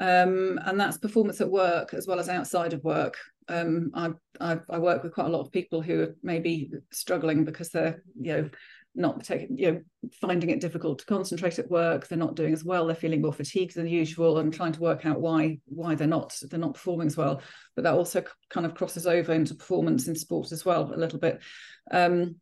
um, 0.00 0.58
and 0.64 0.80
that's 0.80 0.98
performance 0.98 1.40
at 1.40 1.50
work 1.50 1.94
as 1.94 2.06
well 2.06 2.18
as 2.18 2.28
outside 2.28 2.72
of 2.72 2.82
work. 2.82 3.16
Um, 3.48 3.90
I, 3.94 4.10
I, 4.40 4.58
I 4.70 4.78
work 4.78 5.02
with 5.02 5.14
quite 5.14 5.26
a 5.26 5.30
lot 5.30 5.42
of 5.42 5.52
people 5.52 5.82
who 5.82 6.02
are 6.02 6.16
maybe 6.22 6.70
struggling 6.90 7.44
because 7.44 7.68
they're 7.68 8.02
you 8.20 8.32
know 8.32 8.50
not 8.94 9.24
taking 9.24 9.56
you 9.56 9.72
know 9.72 9.80
finding 10.20 10.50
it 10.50 10.60
difficult 10.60 10.98
to 11.00 11.06
concentrate 11.06 11.58
at 11.58 11.70
work. 11.70 12.08
They're 12.08 12.18
not 12.18 12.36
doing 12.36 12.52
as 12.52 12.64
well. 12.64 12.86
They're 12.86 12.96
feeling 12.96 13.22
more 13.22 13.32
fatigued 13.32 13.74
than 13.74 13.86
usual 13.86 14.38
and 14.38 14.52
trying 14.52 14.72
to 14.72 14.80
work 14.80 15.04
out 15.06 15.20
why 15.20 15.58
why 15.66 15.94
they're 15.94 16.06
not 16.06 16.36
they're 16.50 16.58
not 16.58 16.74
performing 16.74 17.06
as 17.08 17.16
well. 17.16 17.42
But 17.76 17.84
that 17.84 17.94
also 17.94 18.24
kind 18.48 18.66
of 18.66 18.74
crosses 18.74 19.06
over 19.06 19.32
into 19.32 19.54
performance 19.54 20.08
in 20.08 20.14
sport 20.14 20.52
as 20.52 20.64
well 20.64 20.92
a 20.92 20.96
little 20.96 21.18
bit. 21.18 21.42
Um, 21.90 22.36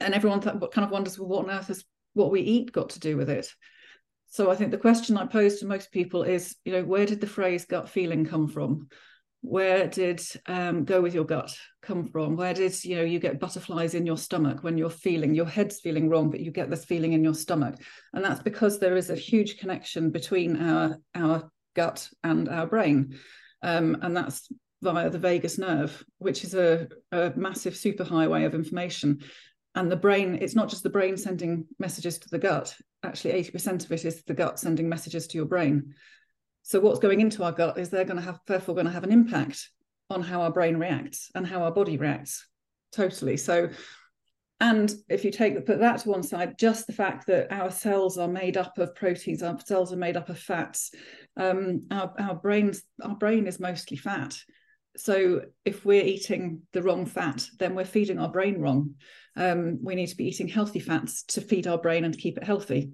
and 0.00 0.14
everyone 0.14 0.40
th- 0.40 0.56
kind 0.72 0.84
of 0.84 0.90
wonders, 0.90 1.18
well, 1.18 1.28
what 1.28 1.44
on 1.44 1.50
earth 1.50 1.68
has 1.68 1.84
what 2.14 2.32
we 2.32 2.40
eat 2.40 2.72
got 2.72 2.90
to 2.90 3.00
do 3.00 3.16
with 3.16 3.30
it? 3.30 3.48
So 4.32 4.50
I 4.50 4.54
think 4.54 4.70
the 4.70 4.78
question 4.78 5.18
I 5.18 5.26
pose 5.26 5.60
to 5.60 5.66
most 5.66 5.92
people 5.92 6.22
is, 6.22 6.56
you 6.64 6.72
know, 6.72 6.84
where 6.84 7.04
did 7.04 7.20
the 7.20 7.26
phrase 7.26 7.66
gut 7.66 7.90
feeling 7.90 8.24
come 8.24 8.48
from? 8.48 8.88
Where 9.42 9.86
did 9.86 10.22
um, 10.46 10.86
go 10.86 11.02
with 11.02 11.14
your 11.14 11.26
gut 11.26 11.54
come 11.82 12.08
from? 12.08 12.36
Where 12.36 12.54
did 12.54 12.82
you 12.82 12.96
know 12.96 13.02
you 13.02 13.18
get 13.18 13.40
butterflies 13.40 13.92
in 13.94 14.06
your 14.06 14.16
stomach 14.16 14.62
when 14.62 14.78
you're 14.78 14.88
feeling 14.88 15.34
your 15.34 15.44
head's 15.44 15.80
feeling 15.80 16.08
wrong, 16.08 16.30
but 16.30 16.40
you 16.40 16.50
get 16.50 16.70
this 16.70 16.86
feeling 16.86 17.12
in 17.12 17.22
your 17.22 17.34
stomach, 17.34 17.74
and 18.14 18.24
that's 18.24 18.42
because 18.42 18.78
there 18.78 18.96
is 18.96 19.10
a 19.10 19.16
huge 19.16 19.58
connection 19.58 20.10
between 20.10 20.56
our 20.56 20.96
our 21.14 21.50
gut 21.76 22.08
and 22.24 22.48
our 22.48 22.66
brain, 22.66 23.18
um, 23.62 23.98
and 24.00 24.16
that's 24.16 24.48
via 24.80 25.10
the 25.10 25.18
vagus 25.18 25.58
nerve, 25.58 26.02
which 26.18 26.42
is 26.42 26.54
a, 26.54 26.88
a 27.10 27.32
massive 27.36 27.74
superhighway 27.74 28.46
of 28.46 28.54
information. 28.54 29.20
And 29.74 29.90
the 29.90 29.96
brain, 29.96 30.38
it's 30.40 30.54
not 30.54 30.68
just 30.68 30.82
the 30.82 30.90
brain 30.90 31.16
sending 31.16 31.66
messages 31.78 32.18
to 32.18 32.28
the 32.28 32.38
gut. 32.38 32.76
Actually, 33.02 33.42
80% 33.42 33.84
of 33.84 33.92
it 33.92 34.04
is 34.04 34.22
the 34.24 34.34
gut 34.34 34.58
sending 34.58 34.88
messages 34.88 35.26
to 35.28 35.38
your 35.38 35.46
brain. 35.46 35.94
So 36.62 36.78
what's 36.78 36.98
going 36.98 37.20
into 37.20 37.42
our 37.42 37.52
gut 37.52 37.78
is 37.78 37.88
they're 37.88 38.04
going 38.04 38.18
to 38.18 38.22
have, 38.22 38.38
therefore, 38.46 38.74
going 38.74 38.86
to 38.86 38.92
have 38.92 39.04
an 39.04 39.12
impact 39.12 39.68
on 40.10 40.22
how 40.22 40.42
our 40.42 40.52
brain 40.52 40.76
reacts 40.76 41.30
and 41.34 41.46
how 41.46 41.62
our 41.62 41.72
body 41.72 41.96
reacts. 41.96 42.46
Totally. 42.92 43.38
So 43.38 43.70
and 44.62 44.94
if 45.08 45.24
you 45.24 45.32
take 45.32 45.66
put 45.66 45.80
that 45.80 45.98
to 46.00 46.08
one 46.08 46.22
side, 46.22 46.56
just 46.56 46.86
the 46.86 46.92
fact 46.92 47.26
that 47.26 47.50
our 47.50 47.68
cells 47.68 48.16
are 48.16 48.28
made 48.28 48.56
up 48.56 48.78
of 48.78 48.94
proteins, 48.94 49.42
our 49.42 49.58
cells 49.58 49.92
are 49.92 49.96
made 49.96 50.16
up 50.16 50.28
of 50.28 50.38
fats. 50.38 50.92
Um, 51.36 51.86
our 51.90 52.14
our 52.16 52.36
brains 52.36 52.80
our 53.02 53.16
brain 53.16 53.48
is 53.48 53.58
mostly 53.58 53.96
fat. 53.96 54.38
So 54.96 55.42
if 55.64 55.84
we're 55.84 56.04
eating 56.04 56.62
the 56.72 56.82
wrong 56.82 57.06
fat, 57.06 57.46
then 57.58 57.74
we're 57.74 57.84
feeding 57.84 58.18
our 58.18 58.30
brain 58.30 58.60
wrong. 58.60 58.94
Um, 59.36 59.78
we 59.82 59.94
need 59.94 60.08
to 60.08 60.16
be 60.16 60.28
eating 60.28 60.48
healthy 60.48 60.80
fats 60.80 61.22
to 61.24 61.40
feed 61.40 61.66
our 61.66 61.78
brain 61.78 62.04
and 62.04 62.16
keep 62.16 62.36
it 62.36 62.44
healthy. 62.44 62.90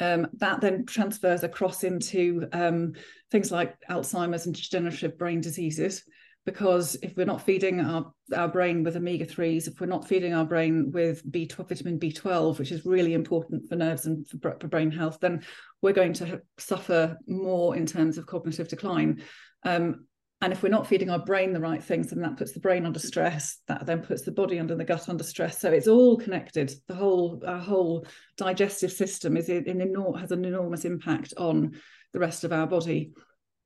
Um, 0.00 0.28
that 0.34 0.60
then 0.60 0.86
transfers 0.86 1.42
across 1.42 1.82
into 1.82 2.46
um, 2.52 2.92
things 3.30 3.50
like 3.50 3.74
Alzheimer's 3.90 4.46
and 4.46 4.54
degenerative 4.54 5.18
brain 5.18 5.40
diseases 5.40 6.04
because 6.48 6.96
if 7.02 7.14
we're 7.14 7.26
not 7.26 7.42
feeding 7.42 7.78
our, 7.78 8.10
our 8.34 8.48
brain 8.48 8.82
with 8.82 8.96
omega 8.96 9.26
3s, 9.26 9.68
if 9.68 9.78
we're 9.80 9.86
not 9.86 10.08
feeding 10.08 10.32
our 10.32 10.46
brain 10.46 10.90
with 10.92 11.22
B12, 11.30 11.68
vitamin 11.68 12.00
B12, 12.00 12.58
which 12.58 12.72
is 12.72 12.86
really 12.86 13.12
important 13.12 13.68
for 13.68 13.76
nerves 13.76 14.06
and 14.06 14.26
for, 14.26 14.56
for 14.58 14.66
brain 14.66 14.90
health, 14.90 15.18
then 15.20 15.44
we're 15.82 15.92
going 15.92 16.14
to 16.14 16.40
suffer 16.56 17.18
more 17.26 17.76
in 17.76 17.84
terms 17.84 18.16
of 18.16 18.26
cognitive 18.26 18.66
decline. 18.66 19.22
Um, 19.64 20.06
and 20.40 20.52
if 20.52 20.62
we're 20.62 20.68
not 20.68 20.86
feeding 20.86 21.10
our 21.10 21.18
brain 21.18 21.52
the 21.52 21.60
right 21.60 21.82
things, 21.82 22.10
then 22.10 22.20
that 22.22 22.36
puts 22.36 22.52
the 22.52 22.60
brain 22.60 22.86
under 22.86 23.00
stress. 23.00 23.58
That 23.66 23.86
then 23.86 24.02
puts 24.02 24.22
the 24.22 24.30
body 24.30 24.60
under 24.60 24.76
the 24.76 24.84
gut 24.84 25.08
under 25.08 25.24
stress. 25.24 25.58
So 25.58 25.72
it's 25.72 25.88
all 25.88 26.16
connected. 26.16 26.72
The 26.86 26.94
whole 26.94 27.42
our 27.44 27.58
whole 27.58 28.06
digestive 28.36 28.92
system 28.92 29.36
is 29.36 29.48
in, 29.48 29.64
in 29.66 29.94
has 30.16 30.30
an 30.30 30.44
enormous 30.44 30.84
impact 30.84 31.34
on 31.36 31.72
the 32.12 32.20
rest 32.20 32.44
of 32.44 32.52
our 32.52 32.68
body. 32.68 33.12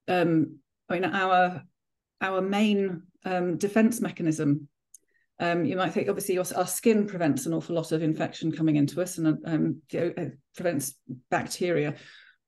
Um, 0.08 0.60
I 0.88 0.94
mean, 0.94 1.04
our 1.04 1.62
our 2.22 2.40
main 2.40 3.02
um, 3.24 3.58
defense 3.58 4.00
mechanism. 4.00 4.68
Um, 5.38 5.64
you 5.64 5.76
might 5.76 5.92
think, 5.92 6.08
obviously, 6.08 6.34
your, 6.34 6.44
our 6.56 6.66
skin 6.66 7.06
prevents 7.06 7.46
an 7.46 7.52
awful 7.52 7.74
lot 7.74 7.90
of 7.90 8.02
infection 8.02 8.52
coming 8.52 8.76
into 8.76 9.02
us 9.02 9.18
and 9.18 9.38
um, 9.44 9.82
you 9.90 10.14
know, 10.16 10.30
prevents 10.54 10.94
bacteria. 11.30 11.96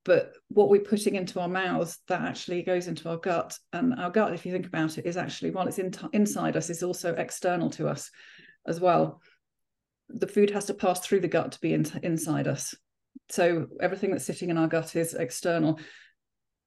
But 0.05 0.35
what 0.49 0.69
we're 0.69 0.83
putting 0.83 1.15
into 1.15 1.41
our 1.41 1.49
mouths, 1.49 1.99
that 2.09 2.21
actually 2.21 2.63
goes 2.63 2.89
into 2.89 3.09
our 3.09 3.17
gut. 3.17 3.59
And 3.73 3.95
our 3.95 4.11
gut, 4.11 4.35
if 4.35 4.45
you 4.45 4.53
think 4.53 4.67
about 4.67 4.99
it, 4.99 5.07
is 5.07 5.17
actually, 5.17 5.51
while 5.51 5.67
it's 5.67 5.79
in 5.79 5.93
inside 6.13 6.57
us, 6.57 6.71
is 6.71 6.83
also 6.83 7.15
external 7.15 7.71
to 7.71 7.89
us 7.89 8.11
as 8.67 8.81
well. 8.81 9.21
The 10.11 10.27
food 10.27 10.51
has 10.51 10.67
to 10.67 10.75
pass 10.75 11.01
through 11.01 11.21
the 11.21 11.29
gut 11.29 11.53
to 11.53 11.61
be 11.61 11.73
in, 11.73 11.87
inside 12.03 12.49
us. 12.49 12.75
So 13.31 13.67
everything 13.81 14.11
that's 14.11 14.27
sitting 14.27 14.51
in 14.51 14.59
our 14.59 14.69
gut 14.69 14.95
is 14.97 15.15
external 15.15 15.81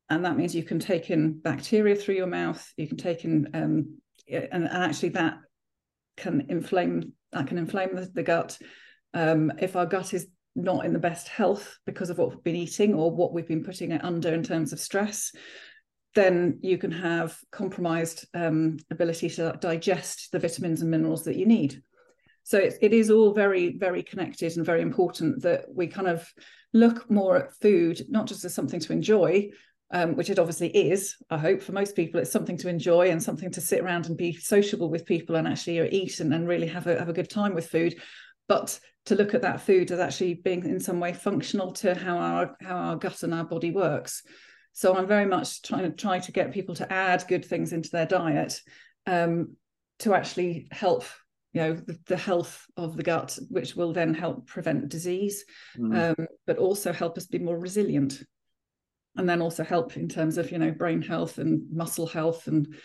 and 0.10 0.24
that 0.26 0.38
means 0.38 0.56
you 0.56 0.64
can 0.64 0.80
take 0.80 1.10
in 1.10 1.40
bacteria 1.40 1.96
through 1.96 2.16
your 2.16 2.28
mouth 2.28 2.74
you 2.78 2.88
can 2.88 2.98
take 2.98 3.26
in 3.26 3.50
um, 3.54 3.98
and, 4.30 4.48
and, 4.52 4.68
actually 4.68 5.10
that 5.10 5.38
can 6.16 6.46
inflame 6.50 7.14
that 7.32 7.48
can 7.48 7.58
inflame 7.58 7.96
the, 7.96 8.10
the 8.14 8.24
gut 8.24 8.58
um, 9.14 9.52
if 9.60 9.76
our 9.76 9.86
gut 9.86 10.14
is 10.14 10.28
not 10.58 10.86
in 10.86 10.94
the 10.94 11.00
best 11.00 11.28
health 11.28 11.78
because 11.86 12.10
of 12.10 12.18
what 12.18 12.30
we've 12.30 12.44
been 12.44 12.56
eating 12.56 12.94
or 12.94 13.12
what 13.12 13.34
we've 13.34 13.48
been 13.48 13.64
putting 13.64 13.92
it 13.92 14.04
under 14.04 14.34
in 14.34 14.44
terms 14.44 14.74
of 14.74 14.80
stress 14.80 15.32
then 16.16 16.58
you 16.64 16.80
can 16.80 16.92
have 16.92 17.38
compromised 17.52 18.26
um, 18.34 18.78
ability 18.90 19.30
to 19.30 19.56
digest 19.62 20.32
the 20.32 20.40
vitamins 20.40 20.82
and 20.82 20.90
minerals 20.90 21.24
that 21.24 21.36
you 21.36 21.46
need 21.46 21.82
so 22.44 22.58
it, 22.58 22.76
it 22.82 22.94
is 22.94 23.10
all 23.10 23.34
very 23.34 23.78
very 23.78 24.04
connected 24.04 24.58
and 24.58 24.66
very 24.66 24.82
important 24.82 25.42
that 25.42 25.66
we 25.74 25.88
kind 25.88 26.08
of 26.08 26.28
look 26.74 27.10
more 27.10 27.38
at 27.38 27.54
food 27.62 28.02
not 28.10 28.26
just 28.26 28.44
as 28.44 28.54
something 28.54 28.80
to 28.80 28.92
enjoy 28.92 29.50
um, 29.92 30.16
which 30.16 30.30
it 30.30 30.40
obviously 30.40 30.70
is. 30.70 31.16
I 31.30 31.38
hope 31.38 31.62
for 31.62 31.72
most 31.72 31.96
people, 31.96 32.20
it's 32.20 32.32
something 32.32 32.58
to 32.58 32.70
enjoy 32.70 33.10
and 33.10 33.24
something 33.24 33.52
to 33.52 33.62
sit 33.62 33.80
around 33.80 34.08
and 34.08 34.18
be 34.18 34.34
sociable 34.34 34.90
with 34.90 35.06
people 35.06 35.36
and 35.36 35.48
actually 35.48 35.88
eat 35.90 36.20
and, 36.20 36.34
and 36.34 36.48
really 36.48 36.68
have 36.68 36.88
a 36.88 37.00
have 37.00 37.10
a 37.10 37.14
good 37.14 37.30
time 37.30 37.54
with 37.54 37.70
food. 37.70 37.96
But 38.48 38.80
to 39.06 39.16
look 39.16 39.34
at 39.34 39.42
that 39.42 39.62
food 39.62 39.92
as 39.92 40.00
actually 40.00 40.36
being 40.36 40.66
in 40.66 40.80
some 40.80 41.00
way 41.00 41.14
functional 41.14 41.72
to 41.74 41.96
how 41.96 42.18
our 42.18 42.58
how 42.62 42.76
our 42.76 42.96
gut 42.96 43.24
and 43.24 43.34
our 43.34 43.46
body 43.46 43.72
works. 43.72 44.24
So 44.74 44.96
I'm 44.96 45.08
very 45.08 45.26
much 45.26 45.62
trying 45.62 45.84
to 45.84 45.92
try 45.92 46.20
to 46.20 46.32
get 46.32 46.54
people 46.54 46.76
to 46.76 46.92
add 46.92 47.26
good 47.28 47.46
things 47.46 47.74
into 47.74 47.90
their 47.90 48.06
diet 48.06 48.60
um, 49.06 49.56
to 50.00 50.14
actually 50.14 50.68
help 50.72 51.04
you 51.54 51.62
know 51.62 51.74
the, 51.74 51.98
the, 52.06 52.18
health 52.18 52.66
of 52.76 52.96
the 52.96 53.04
gut, 53.04 53.40
which 53.50 53.76
will 53.76 53.94
then 53.94 54.14
help 54.14 54.46
prevent 54.46 54.90
disease, 54.90 55.46
mm. 55.78 56.12
um, 56.20 56.28
but 56.46 56.58
also 56.58 56.94
help 56.94 57.18
us 57.18 57.26
be 57.26 57.40
more 57.40 57.58
resilient 57.58 58.22
and 59.18 59.28
then 59.28 59.42
also 59.42 59.64
help 59.64 59.98
in 59.98 60.08
terms 60.08 60.38
of 60.38 60.52
you 60.52 60.60
know 60.60 60.72
brain 60.72 61.02
health 61.02 61.38
and 61.40 61.64
muscle 61.72 62.08
health 62.08 62.48
and 62.48 62.76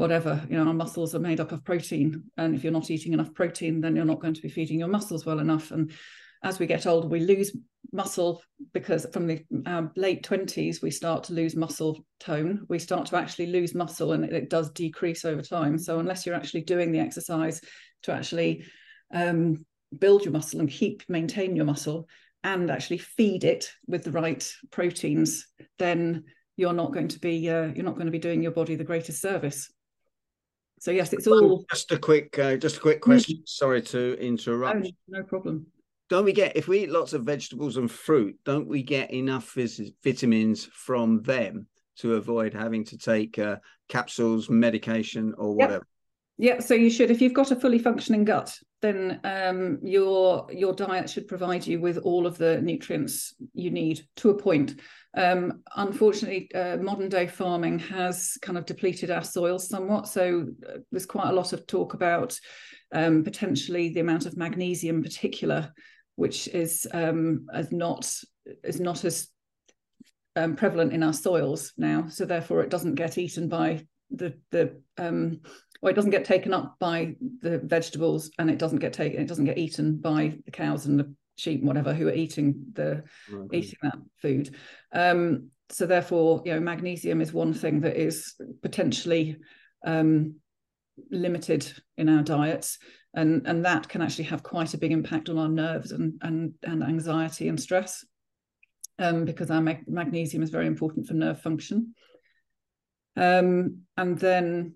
whatever 0.00 0.42
you 0.48 0.56
know 0.56 0.66
our 0.66 0.72
muscles 0.72 1.14
are 1.14 1.20
made 1.20 1.40
up 1.40 1.52
of 1.52 1.62
protein 1.62 2.24
and 2.38 2.54
if 2.54 2.64
you're 2.64 2.72
not 2.72 2.90
eating 2.90 3.12
enough 3.12 3.34
protein 3.34 3.82
then 3.82 3.94
you're 3.94 4.04
not 4.06 4.18
going 4.18 4.32
to 4.32 4.40
be 4.40 4.48
feeding 4.48 4.78
your 4.78 4.88
muscles 4.88 5.26
well 5.26 5.40
enough. 5.40 5.72
And 5.72 5.92
as 6.42 6.58
we 6.58 6.66
get 6.66 6.86
older 6.86 7.06
we 7.06 7.20
lose 7.20 7.54
muscle 7.92 8.42
because 8.72 9.06
from 9.12 9.26
the 9.26 9.44
um, 9.66 9.90
late 9.96 10.22
20s 10.22 10.82
we 10.82 10.90
start 10.90 11.24
to 11.24 11.34
lose 11.34 11.54
muscle 11.54 12.02
tone. 12.18 12.64
We 12.70 12.78
start 12.78 13.06
to 13.08 13.16
actually 13.16 13.48
lose 13.48 13.74
muscle 13.74 14.12
and 14.12 14.24
it, 14.24 14.32
it 14.32 14.48
does 14.48 14.70
decrease 14.70 15.26
over 15.26 15.42
time. 15.42 15.76
So 15.76 15.98
unless 15.98 16.24
you're 16.24 16.34
actually 16.34 16.62
doing 16.62 16.92
the 16.92 17.00
exercise 17.00 17.60
to 18.04 18.12
actually 18.12 18.64
um, 19.12 19.66
build 19.98 20.24
your 20.24 20.32
muscle 20.32 20.60
and 20.60 20.70
keep 20.70 21.02
maintain 21.10 21.56
your 21.56 21.66
muscle 21.66 22.08
and 22.42 22.70
actually 22.70 22.98
feed 22.98 23.44
it 23.44 23.70
with 23.86 24.04
the 24.04 24.12
right 24.12 24.50
proteins, 24.70 25.46
then 25.78 26.24
you're 26.56 26.72
not 26.72 26.94
going 26.94 27.08
to 27.08 27.18
be 27.18 27.50
uh, 27.50 27.66
you're 27.74 27.84
not 27.84 27.96
going 27.96 28.06
to 28.06 28.12
be 28.12 28.18
doing 28.18 28.42
your 28.42 28.52
body 28.52 28.76
the 28.76 28.84
greatest 28.84 29.20
service. 29.20 29.70
So 30.80 30.90
yes, 30.90 31.12
it's 31.12 31.26
all 31.26 31.64
just 31.70 31.92
a 31.92 31.98
quick 31.98 32.38
uh, 32.38 32.56
just 32.56 32.78
a 32.78 32.80
quick 32.80 32.98
mm. 32.98 33.04
question. 33.04 33.42
Sorry 33.44 33.82
to 33.82 34.18
interrupt. 34.18 34.80
No, 34.80 34.90
no, 35.08 35.22
problem. 35.22 35.66
Don't 36.08 36.24
we 36.24 36.32
get 36.32 36.56
if 36.56 36.68
we 36.68 36.80
eat 36.80 36.90
lots 36.90 37.12
of 37.12 37.22
vegetables 37.22 37.76
and 37.76 37.90
fruit? 37.90 38.36
Don't 38.46 38.66
we 38.66 38.82
get 38.82 39.12
enough 39.12 39.56
vitamins 40.02 40.64
from 40.64 41.22
them 41.22 41.66
to 41.98 42.14
avoid 42.14 42.54
having 42.54 42.84
to 42.86 42.96
take 42.96 43.38
uh, 43.38 43.56
capsules, 43.90 44.48
medication, 44.48 45.34
or 45.36 45.54
whatever? 45.54 45.86
Yep. 46.38 46.62
so 46.62 46.72
you 46.72 46.88
should. 46.88 47.10
If 47.10 47.20
you've 47.20 47.34
got 47.34 47.50
a 47.50 47.56
fully 47.56 47.78
functioning 47.78 48.24
gut, 48.24 48.56
then 48.80 49.20
um, 49.24 49.80
your 49.82 50.46
your 50.50 50.72
diet 50.72 51.10
should 51.10 51.28
provide 51.28 51.66
you 51.66 51.78
with 51.78 51.98
all 51.98 52.26
of 52.26 52.38
the 52.38 52.62
nutrients 52.62 53.34
you 53.52 53.70
need 53.70 54.00
to 54.16 54.30
a 54.30 54.34
point. 54.34 54.80
Um, 55.16 55.62
unfortunately, 55.74 56.50
uh, 56.54 56.76
modern 56.76 57.08
day 57.08 57.26
farming 57.26 57.80
has 57.80 58.38
kind 58.42 58.56
of 58.56 58.66
depleted 58.66 59.10
our 59.10 59.24
soils 59.24 59.68
somewhat. 59.68 60.08
So 60.08 60.46
uh, 60.68 60.78
there's 60.90 61.06
quite 61.06 61.30
a 61.30 61.34
lot 61.34 61.52
of 61.52 61.66
talk 61.66 61.94
about 61.94 62.38
um, 62.94 63.24
potentially 63.24 63.92
the 63.92 64.00
amount 64.00 64.26
of 64.26 64.36
magnesium, 64.36 64.96
in 64.96 65.02
particular, 65.02 65.72
which 66.16 66.48
is 66.48 66.86
um, 66.92 67.46
as 67.52 67.72
not 67.72 68.12
is 68.64 68.80
not 68.80 69.04
as 69.04 69.28
um, 70.36 70.56
prevalent 70.56 70.92
in 70.92 71.02
our 71.02 71.12
soils 71.12 71.72
now. 71.76 72.06
So 72.08 72.24
therefore, 72.24 72.62
it 72.62 72.70
doesn't 72.70 72.94
get 72.94 73.18
eaten 73.18 73.48
by 73.48 73.84
the 74.10 74.34
the 74.50 74.80
um, 74.98 75.40
or 75.82 75.90
it 75.90 75.94
doesn't 75.94 76.10
get 76.10 76.24
taken 76.24 76.52
up 76.52 76.76
by 76.78 77.14
the 77.40 77.58
vegetables 77.58 78.30
and 78.38 78.50
it 78.50 78.58
doesn't 78.58 78.80
get 78.80 78.92
taken 78.92 79.20
it 79.20 79.28
doesn't 79.28 79.44
get 79.44 79.58
eaten 79.58 79.96
by 79.96 80.36
the 80.44 80.50
cows 80.50 80.86
and 80.86 80.98
the 80.98 81.14
sheep 81.40 81.60
and 81.60 81.68
whatever 81.68 81.94
who 81.94 82.08
are 82.08 82.14
eating 82.14 82.54
the 82.74 83.02
okay. 83.32 83.58
eating 83.58 83.78
that 83.82 83.98
food 84.20 84.54
um, 84.92 85.48
so 85.70 85.86
therefore 85.86 86.42
you 86.44 86.52
know 86.52 86.60
magnesium 86.60 87.20
is 87.20 87.32
one 87.32 87.52
thing 87.52 87.80
that 87.80 87.96
is 87.96 88.34
potentially 88.62 89.36
um, 89.86 90.34
limited 91.10 91.72
in 91.96 92.08
our 92.08 92.22
diets 92.22 92.78
and 93.14 93.46
and 93.46 93.64
that 93.64 93.88
can 93.88 94.02
actually 94.02 94.24
have 94.24 94.42
quite 94.42 94.74
a 94.74 94.78
big 94.78 94.92
impact 94.92 95.28
on 95.28 95.38
our 95.38 95.48
nerves 95.48 95.92
and 95.92 96.14
and, 96.22 96.52
and 96.62 96.82
anxiety 96.82 97.48
and 97.48 97.60
stress 97.60 98.04
um, 98.98 99.24
because 99.24 99.50
our 99.50 99.62
mag- 99.62 99.88
magnesium 99.88 100.42
is 100.42 100.50
very 100.50 100.66
important 100.66 101.06
for 101.06 101.14
nerve 101.14 101.40
function 101.40 101.94
um, 103.16 103.82
and 103.96 104.18
then 104.18 104.74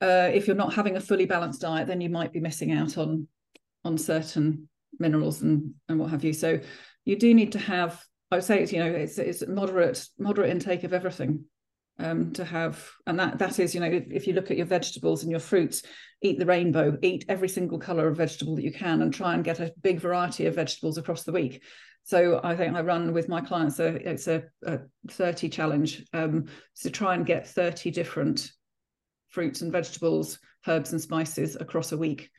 uh, 0.00 0.30
if 0.32 0.46
you're 0.46 0.56
not 0.56 0.74
having 0.74 0.96
a 0.96 1.00
fully 1.00 1.26
balanced 1.26 1.60
diet, 1.60 1.86
then 1.86 2.00
you 2.00 2.08
might 2.08 2.32
be 2.32 2.40
missing 2.40 2.72
out 2.72 2.96
on 2.98 3.26
on 3.84 3.96
certain 3.96 4.68
minerals 4.98 5.42
and 5.42 5.74
and 5.88 5.98
what 5.98 6.10
have 6.10 6.24
you. 6.24 6.32
So 6.32 6.60
you 7.04 7.16
do 7.16 7.32
need 7.34 7.52
to 7.52 7.58
have. 7.58 8.02
I 8.30 8.36
would 8.36 8.44
say 8.44 8.62
it's 8.62 8.72
you 8.72 8.80
know 8.80 8.90
it's 8.90 9.18
it's 9.18 9.46
moderate 9.46 10.06
moderate 10.18 10.50
intake 10.50 10.84
of 10.84 10.92
everything 10.92 11.44
um, 11.98 12.32
to 12.34 12.44
have, 12.44 12.90
and 13.06 13.18
that 13.18 13.38
that 13.38 13.58
is 13.58 13.74
you 13.74 13.80
know 13.80 13.86
if, 13.86 14.04
if 14.10 14.26
you 14.26 14.34
look 14.34 14.50
at 14.50 14.56
your 14.56 14.66
vegetables 14.66 15.22
and 15.22 15.30
your 15.30 15.40
fruits, 15.40 15.82
eat 16.22 16.38
the 16.38 16.46
rainbow, 16.46 16.96
eat 17.02 17.24
every 17.28 17.48
single 17.48 17.78
color 17.78 18.08
of 18.08 18.16
vegetable 18.16 18.56
that 18.56 18.64
you 18.64 18.72
can, 18.72 19.02
and 19.02 19.12
try 19.12 19.34
and 19.34 19.44
get 19.44 19.60
a 19.60 19.72
big 19.82 20.00
variety 20.00 20.46
of 20.46 20.54
vegetables 20.54 20.98
across 20.98 21.24
the 21.24 21.32
week. 21.32 21.62
So 22.04 22.40
I 22.42 22.56
think 22.56 22.74
I 22.74 22.80
run 22.80 23.12
with 23.12 23.28
my 23.28 23.40
clients 23.40 23.80
a 23.80 23.88
it's 24.10 24.28
a, 24.28 24.44
a 24.64 24.80
30 25.10 25.48
challenge 25.48 26.04
um, 26.12 26.46
to 26.82 26.90
try 26.90 27.14
and 27.14 27.26
get 27.26 27.48
30 27.48 27.90
different 27.90 28.50
fruits 29.28 29.60
and 29.60 29.70
vegetables, 29.70 30.38
herbs 30.66 30.92
and 30.92 31.00
spices 31.00 31.56
across 31.60 31.92
a 31.92 31.98
week 31.98 32.30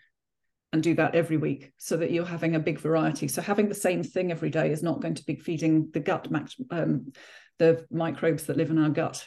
and 0.72 0.84
do 0.84 0.94
that 0.96 1.16
every 1.16 1.38
week 1.38 1.72
so 1.78 1.98
that 1.98 2.12
you're 2.12 2.26
having 2.26 2.56
a 2.56 2.60
big 2.60 2.80
variety. 2.80 3.28
So 3.28 3.42
having 3.42 3.70
the 3.70 3.76
same 3.76 4.04
thing 4.04 4.32
every 4.32 4.50
day 4.50 4.72
is 4.72 4.84
not 4.84 5.02
going 5.02 5.16
to 5.16 5.26
be 5.26 5.36
feeding 5.36 5.90
the 5.94 6.00
gut, 6.00 6.28
um, 6.70 7.12
the 7.58 7.86
microbes 7.90 8.46
that 8.46 8.58
live 8.58 8.70
in 8.70 8.78
our 8.78 8.90
gut 8.90 9.26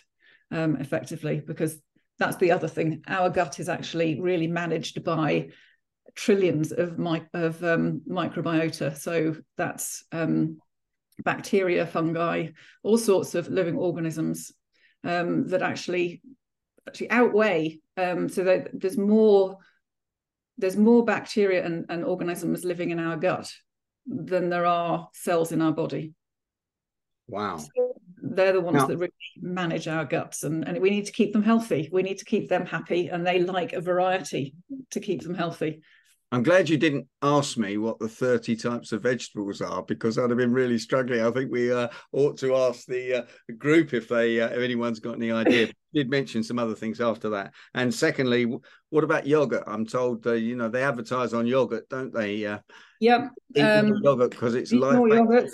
um, 0.50 0.76
effectively, 0.76 1.42
because 1.44 1.78
that's 2.18 2.36
the 2.36 2.52
other 2.52 2.68
thing. 2.68 3.02
Our 3.08 3.30
gut 3.30 3.58
is 3.58 3.68
actually 3.68 4.20
really 4.20 4.46
managed 4.46 5.02
by 5.02 5.48
trillions 6.14 6.70
of, 6.72 6.98
of 7.34 7.64
um, 7.64 8.02
microbiota. 8.08 8.96
So 8.96 9.36
that's 9.56 10.04
um, 10.12 10.58
bacteria, 11.24 11.86
fungi, 11.86 12.48
all 12.82 12.98
sorts 12.98 13.34
of 13.34 13.48
living 13.48 13.76
organisms 13.76 14.52
um, 15.04 15.48
that 15.48 15.62
actually 15.62 16.22
actually 16.86 17.10
outweigh. 17.10 17.80
Um, 17.96 18.28
so 18.28 18.64
there's 18.72 18.98
more 18.98 19.58
there's 20.58 20.76
more 20.76 21.04
bacteria 21.04 21.64
and, 21.64 21.86
and 21.88 22.04
organisms 22.04 22.64
living 22.64 22.90
in 22.90 22.98
our 22.98 23.16
gut 23.16 23.50
than 24.06 24.48
there 24.48 24.66
are 24.66 25.08
cells 25.14 25.52
in 25.52 25.62
our 25.62 25.72
body. 25.72 26.12
Wow. 27.28 27.58
So 27.58 27.94
they're 28.22 28.52
the 28.52 28.60
ones 28.60 28.76
now, 28.76 28.86
that 28.86 28.96
really 28.96 29.12
manage 29.40 29.88
our 29.88 30.04
guts 30.04 30.42
and, 30.42 30.66
and 30.66 30.80
we 30.80 30.90
need 30.90 31.06
to 31.06 31.12
keep 31.12 31.32
them 31.32 31.42
healthy. 31.42 31.88
We 31.92 32.02
need 32.02 32.18
to 32.18 32.24
keep 32.24 32.48
them 32.48 32.66
happy 32.66 33.08
and 33.08 33.26
they 33.26 33.40
like 33.40 33.72
a 33.72 33.80
variety 33.80 34.54
to 34.90 35.00
keep 35.00 35.22
them 35.22 35.34
healthy. 35.34 35.82
I'm 36.30 36.42
glad 36.42 36.70
you 36.70 36.78
didn't 36.78 37.06
ask 37.20 37.58
me 37.58 37.76
what 37.76 37.98
the 37.98 38.08
30 38.08 38.56
types 38.56 38.92
of 38.92 39.02
vegetables 39.02 39.60
are 39.60 39.82
because 39.82 40.18
I'd 40.18 40.30
have 40.30 40.38
been 40.38 40.52
really 40.52 40.78
struggling. 40.78 41.22
I 41.22 41.30
think 41.30 41.52
we 41.52 41.70
uh, 41.70 41.88
ought 42.12 42.38
to 42.38 42.56
ask 42.56 42.86
the 42.86 43.14
uh, 43.14 43.22
group 43.58 43.92
if 43.92 44.08
they 44.08 44.40
uh, 44.40 44.48
if 44.48 44.58
anyone's 44.58 45.00
got 45.00 45.16
any 45.16 45.30
idea. 45.30 45.70
Did 45.92 46.10
mention 46.10 46.42
some 46.42 46.58
other 46.58 46.74
things 46.74 47.00
after 47.00 47.30
that. 47.30 47.52
And 47.74 47.92
secondly, 47.94 48.46
what 48.90 49.04
about 49.04 49.26
yogurt? 49.26 49.64
I'm 49.66 49.86
told 49.86 50.26
uh, 50.26 50.32
you 50.32 50.56
know 50.56 50.68
they 50.68 50.82
advertise 50.82 51.34
on 51.34 51.46
yogurt, 51.46 51.88
don't 51.88 52.12
they? 52.12 52.46
Uh, 52.46 52.58
yeah, 53.00 53.28
um, 53.58 53.94
yogurt 54.02 54.30
because 54.30 54.54
it's 54.54 54.72
live. 54.72 54.94
yogurt. 54.94 55.50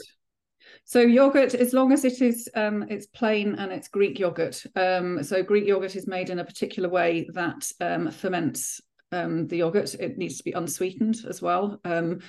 So 0.84 1.00
yogurt, 1.00 1.54
as 1.54 1.72
long 1.72 1.92
as 1.92 2.04
it 2.04 2.22
is 2.22 2.48
um, 2.54 2.84
it's 2.88 3.06
plain 3.06 3.54
and 3.56 3.72
it's 3.72 3.88
Greek 3.88 4.18
yogurt. 4.18 4.64
Um, 4.74 5.22
so 5.22 5.42
Greek 5.42 5.66
yogurt 5.66 5.96
is 5.96 6.06
made 6.06 6.30
in 6.30 6.38
a 6.38 6.44
particular 6.44 6.88
way 6.88 7.28
that 7.34 7.70
um, 7.80 8.10
ferments 8.10 8.80
um, 9.12 9.46
the 9.48 9.58
yogurt. 9.58 9.94
It 9.94 10.18
needs 10.18 10.38
to 10.38 10.44
be 10.44 10.52
unsweetened 10.52 11.18
as 11.28 11.42
well. 11.42 11.78
Um, 11.84 12.20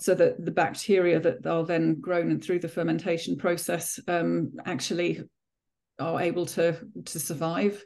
so 0.00 0.14
that 0.14 0.42
the 0.42 0.50
bacteria 0.50 1.20
that 1.20 1.46
are 1.46 1.64
then 1.64 2.00
grown 2.00 2.30
and 2.30 2.42
through 2.42 2.60
the 2.60 2.68
fermentation 2.68 3.36
process 3.36 4.00
um, 4.08 4.52
actually 4.64 5.22
are 6.00 6.20
able 6.20 6.46
to 6.46 6.76
to 7.04 7.20
survive. 7.20 7.84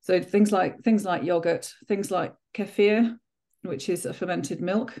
So 0.00 0.20
things 0.20 0.52
like 0.52 0.80
things 0.82 1.04
like 1.04 1.24
yogurt, 1.24 1.72
things 1.88 2.10
like 2.10 2.34
kefir, 2.54 3.16
which 3.62 3.88
is 3.88 4.06
a 4.06 4.14
fermented 4.14 4.60
milk, 4.60 4.98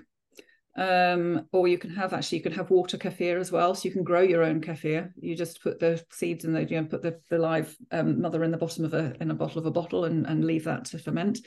um, 0.76 1.46
or 1.52 1.68
you 1.68 1.78
can 1.78 1.90
have 1.90 2.12
actually 2.12 2.38
you 2.38 2.44
can 2.44 2.52
have 2.52 2.70
water 2.70 2.98
kefir 2.98 3.38
as 3.38 3.50
well. 3.50 3.74
So 3.74 3.86
you 3.88 3.92
can 3.92 4.04
grow 4.04 4.20
your 4.20 4.42
own 4.42 4.60
kefir. 4.60 5.10
You 5.16 5.34
just 5.34 5.62
put 5.62 5.78
the 5.78 6.02
seeds 6.10 6.44
in 6.44 6.52
the 6.52 6.64
you 6.64 6.80
know 6.80 6.86
put 6.86 7.02
the, 7.02 7.20
the 7.30 7.38
live 7.38 7.74
um, 7.90 8.20
mother 8.20 8.44
in 8.44 8.50
the 8.50 8.58
bottom 8.58 8.84
of 8.84 8.94
a 8.94 9.14
in 9.20 9.30
a 9.30 9.34
bottle 9.34 9.58
of 9.58 9.66
a 9.66 9.70
bottle 9.70 10.04
and, 10.04 10.26
and 10.26 10.44
leave 10.44 10.64
that 10.64 10.86
to 10.86 10.98
ferment 10.98 11.38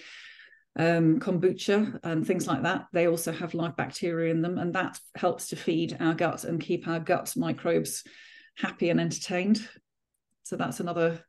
um, 0.77 1.19
kombucha 1.19 1.99
and 2.03 2.25
things 2.25 2.47
like 2.47 2.63
that. 2.63 2.87
They 2.91 3.07
also 3.07 3.31
have 3.31 3.53
live 3.53 3.77
bacteria 3.77 4.31
in 4.31 4.41
them, 4.41 4.57
and 4.57 4.73
that 4.73 4.99
helps 5.15 5.49
to 5.49 5.55
feed 5.55 5.97
our 5.99 6.13
gut 6.13 6.43
and 6.43 6.59
keep 6.59 6.87
our 6.87 6.99
gut 6.99 7.33
microbes 7.37 8.03
happy 8.57 8.89
and 8.89 8.99
entertained. 8.99 9.67
So 10.43 10.55
that's 10.55 10.79
another, 10.79 11.23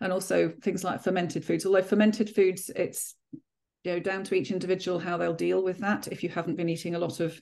and 0.00 0.12
also 0.12 0.52
things 0.62 0.84
like 0.84 1.02
fermented 1.02 1.44
foods. 1.44 1.64
Although 1.64 1.82
fermented 1.82 2.30
foods, 2.30 2.70
it's 2.74 3.14
you 3.84 3.92
know 3.92 4.00
down 4.00 4.24
to 4.24 4.34
each 4.34 4.50
individual 4.50 4.98
how 4.98 5.16
they'll 5.16 5.34
deal 5.34 5.62
with 5.62 5.78
that. 5.78 6.08
If 6.08 6.22
you 6.22 6.28
haven't 6.28 6.56
been 6.56 6.68
eating 6.68 6.94
a 6.94 6.98
lot 6.98 7.20
of 7.20 7.40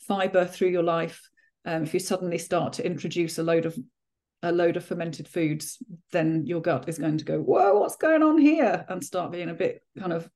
fiber 0.00 0.44
through 0.44 0.68
your 0.68 0.82
life, 0.82 1.28
um, 1.64 1.82
if 1.82 1.94
you 1.94 2.00
suddenly 2.00 2.38
start 2.38 2.74
to 2.74 2.86
introduce 2.86 3.38
a 3.38 3.42
load 3.42 3.66
of 3.66 3.76
a 4.42 4.52
load 4.52 4.76
of 4.76 4.84
fermented 4.84 5.26
foods, 5.26 5.78
then 6.12 6.44
your 6.46 6.60
gut 6.60 6.88
is 6.88 6.98
going 6.98 7.18
to 7.18 7.24
go, 7.24 7.40
whoa, 7.40 7.78
what's 7.78 7.96
going 7.96 8.22
on 8.22 8.38
here? 8.38 8.84
And 8.88 9.02
start 9.02 9.32
being 9.32 9.48
a 9.48 9.54
bit 9.54 9.82
kind 9.98 10.12
of 10.12 10.28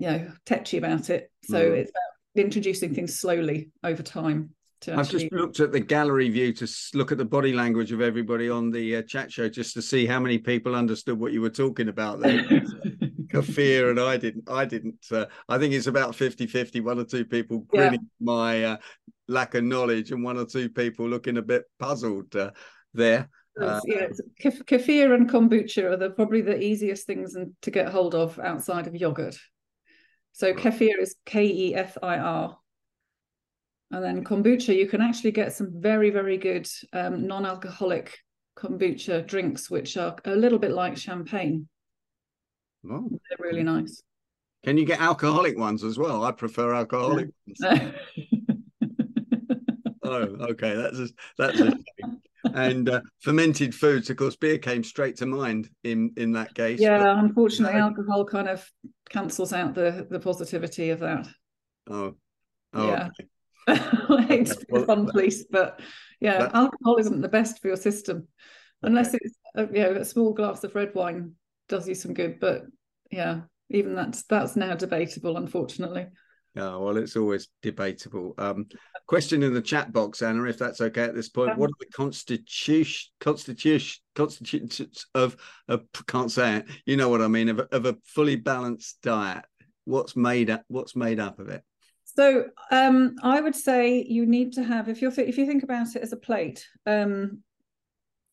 you 0.00 0.10
know 0.10 0.32
tetchy 0.44 0.78
about 0.78 1.10
it 1.10 1.30
so 1.44 1.62
mm. 1.62 1.76
it's 1.76 1.90
about 1.90 2.44
introducing 2.44 2.94
things 2.94 3.16
slowly 3.16 3.70
over 3.84 4.02
time 4.02 4.50
I've 4.88 5.00
actually... 5.00 5.20
just 5.20 5.32
looked 5.32 5.60
at 5.60 5.72
the 5.72 5.80
gallery 5.80 6.28
view 6.28 6.52
to 6.54 6.68
look 6.94 7.12
at 7.12 7.18
the 7.18 7.24
body 7.24 7.52
language 7.52 7.92
of 7.92 8.00
everybody 8.00 8.48
on 8.48 8.70
the 8.70 8.96
uh, 8.96 9.02
chat 9.02 9.32
show 9.32 9.48
just 9.48 9.74
to 9.74 9.82
see 9.82 10.06
how 10.06 10.20
many 10.20 10.38
people 10.38 10.74
understood 10.74 11.18
what 11.18 11.32
you 11.32 11.40
were 11.40 11.50
talking 11.50 11.88
about 11.88 12.20
there. 12.20 12.44
Kefir 13.32 13.90
and 13.90 14.00
I 14.00 14.16
didn't. 14.16 14.50
I 14.50 14.64
didn't. 14.64 15.06
Uh, 15.10 15.26
I 15.48 15.58
think 15.58 15.74
it's 15.74 15.86
about 15.86 16.14
50 16.14 16.46
50. 16.46 16.80
One 16.80 16.98
or 16.98 17.04
two 17.04 17.24
people 17.24 17.60
grinning 17.60 18.00
yeah. 18.02 18.24
my 18.24 18.64
uh, 18.64 18.76
lack 19.28 19.54
of 19.54 19.64
knowledge, 19.64 20.10
and 20.10 20.24
one 20.24 20.36
or 20.36 20.46
two 20.46 20.68
people 20.68 21.08
looking 21.08 21.36
a 21.36 21.42
bit 21.42 21.64
puzzled 21.78 22.34
uh, 22.34 22.50
there. 22.92 23.28
Uh, 23.60 23.80
yeah, 23.84 24.06
kefir 24.42 25.14
and 25.14 25.28
kombucha 25.28 25.92
are 25.92 25.96
the, 25.96 26.10
probably 26.10 26.40
the 26.40 26.60
easiest 26.60 27.06
things 27.06 27.36
to 27.60 27.70
get 27.70 27.88
hold 27.88 28.14
of 28.14 28.38
outside 28.38 28.86
of 28.86 28.94
yogurt. 28.94 29.36
So 30.32 30.54
kefir 30.54 30.98
is 31.00 31.16
K 31.26 31.46
E 31.46 31.74
F 31.74 31.98
I 32.02 32.18
R. 32.18 32.56
And 33.90 34.04
then 34.04 34.24
kombucha, 34.24 34.74
you 34.76 34.86
can 34.86 35.00
actually 35.00 35.32
get 35.32 35.52
some 35.52 35.72
very, 35.80 36.10
very 36.10 36.36
good 36.36 36.68
um, 36.92 37.26
non 37.26 37.44
alcoholic 37.44 38.18
kombucha 38.56 39.26
drinks, 39.26 39.70
which 39.70 39.96
are 39.96 40.16
a 40.24 40.36
little 40.36 40.58
bit 40.58 40.70
like 40.70 40.96
champagne. 40.96 41.68
Oh. 42.88 43.10
They're 43.10 43.38
really 43.46 43.62
nice. 43.62 44.00
Can 44.64 44.78
you 44.78 44.84
get 44.84 45.00
alcoholic 45.00 45.58
ones 45.58 45.82
as 45.82 45.98
well? 45.98 46.24
I 46.24 46.32
prefer 46.32 46.74
alcoholic 46.74 47.28
ones. 47.46 47.86
oh, 50.04 50.12
okay. 50.12 50.76
That's 50.76 50.98
a, 50.98 51.08
that's 51.38 51.60
a 51.60 51.72
and 52.54 52.88
uh, 52.88 53.00
fermented 53.20 53.74
foods. 53.74 54.10
Of 54.10 54.16
course, 54.16 54.36
beer 54.36 54.58
came 54.58 54.84
straight 54.84 55.16
to 55.16 55.26
mind 55.26 55.68
in 55.84 56.12
in 56.16 56.32
that 56.32 56.54
case. 56.54 56.80
Yeah, 56.80 56.98
but, 56.98 57.24
unfortunately, 57.24 57.78
alcohol 57.78 58.24
kind 58.24 58.48
of 58.48 58.68
cancels 59.08 59.52
out 59.52 59.74
the 59.74 60.06
the 60.10 60.20
positivity 60.20 60.90
of 60.90 61.00
that. 61.00 61.26
Oh, 61.88 62.14
oh 62.74 62.86
yeah. 62.86 63.08
Okay. 63.18 63.28
I 63.68 64.24
hate 64.28 64.46
to 64.46 64.66
be 64.72 64.84
fun 64.84 65.06
police, 65.06 65.44
but 65.50 65.80
yeah, 66.20 66.38
that... 66.38 66.54
alcohol 66.54 66.96
isn't 66.98 67.20
the 67.20 67.28
best 67.28 67.60
for 67.60 67.68
your 67.68 67.76
system, 67.76 68.28
unless 68.82 69.14
it's 69.14 69.36
a, 69.54 69.66
you 69.66 69.82
know 69.82 69.92
a 69.92 70.04
small 70.04 70.32
glass 70.32 70.64
of 70.64 70.74
red 70.74 70.94
wine 70.94 71.32
does 71.68 71.88
you 71.88 71.94
some 71.94 72.14
good. 72.14 72.40
But 72.40 72.64
yeah, 73.10 73.42
even 73.70 73.94
that's 73.94 74.24
that's 74.24 74.56
now 74.56 74.74
debatable, 74.74 75.36
unfortunately. 75.36 76.06
Yeah, 76.54 76.76
well, 76.76 76.96
it's 76.96 77.16
always 77.16 77.48
debatable. 77.62 78.34
Um, 78.36 78.66
question 79.06 79.44
in 79.44 79.54
the 79.54 79.62
chat 79.62 79.92
box, 79.92 80.20
Anna, 80.20 80.42
if 80.44 80.58
that's 80.58 80.80
okay 80.80 81.04
at 81.04 81.14
this 81.14 81.28
point. 81.28 81.56
What 81.56 81.70
are 81.70 81.78
the 81.78 81.86
constitution 81.86 83.10
constitution 83.20 84.02
constitutions 84.16 85.06
of, 85.14 85.36
of 85.68 85.84
can't 86.08 86.30
say 86.30 86.56
it. 86.56 86.66
You 86.86 86.96
know 86.96 87.08
what 87.08 87.22
I 87.22 87.28
mean 87.28 87.50
of, 87.50 87.60
of 87.60 87.86
a 87.86 87.96
fully 88.04 88.36
balanced 88.36 89.00
diet? 89.02 89.44
What's 89.84 90.16
made 90.16 90.50
up? 90.50 90.64
What's 90.66 90.96
made 90.96 91.20
up 91.20 91.38
of 91.38 91.48
it? 91.48 91.62
So 92.20 92.44
um, 92.70 93.16
I 93.22 93.40
would 93.40 93.56
say 93.56 94.04
you 94.06 94.26
need 94.26 94.52
to 94.52 94.62
have 94.62 94.90
if 94.90 95.00
you 95.00 95.10
if 95.16 95.38
you 95.38 95.46
think 95.46 95.62
about 95.62 95.96
it 95.96 96.02
as 96.02 96.12
a 96.12 96.18
plate, 96.18 96.68
um, 96.84 97.38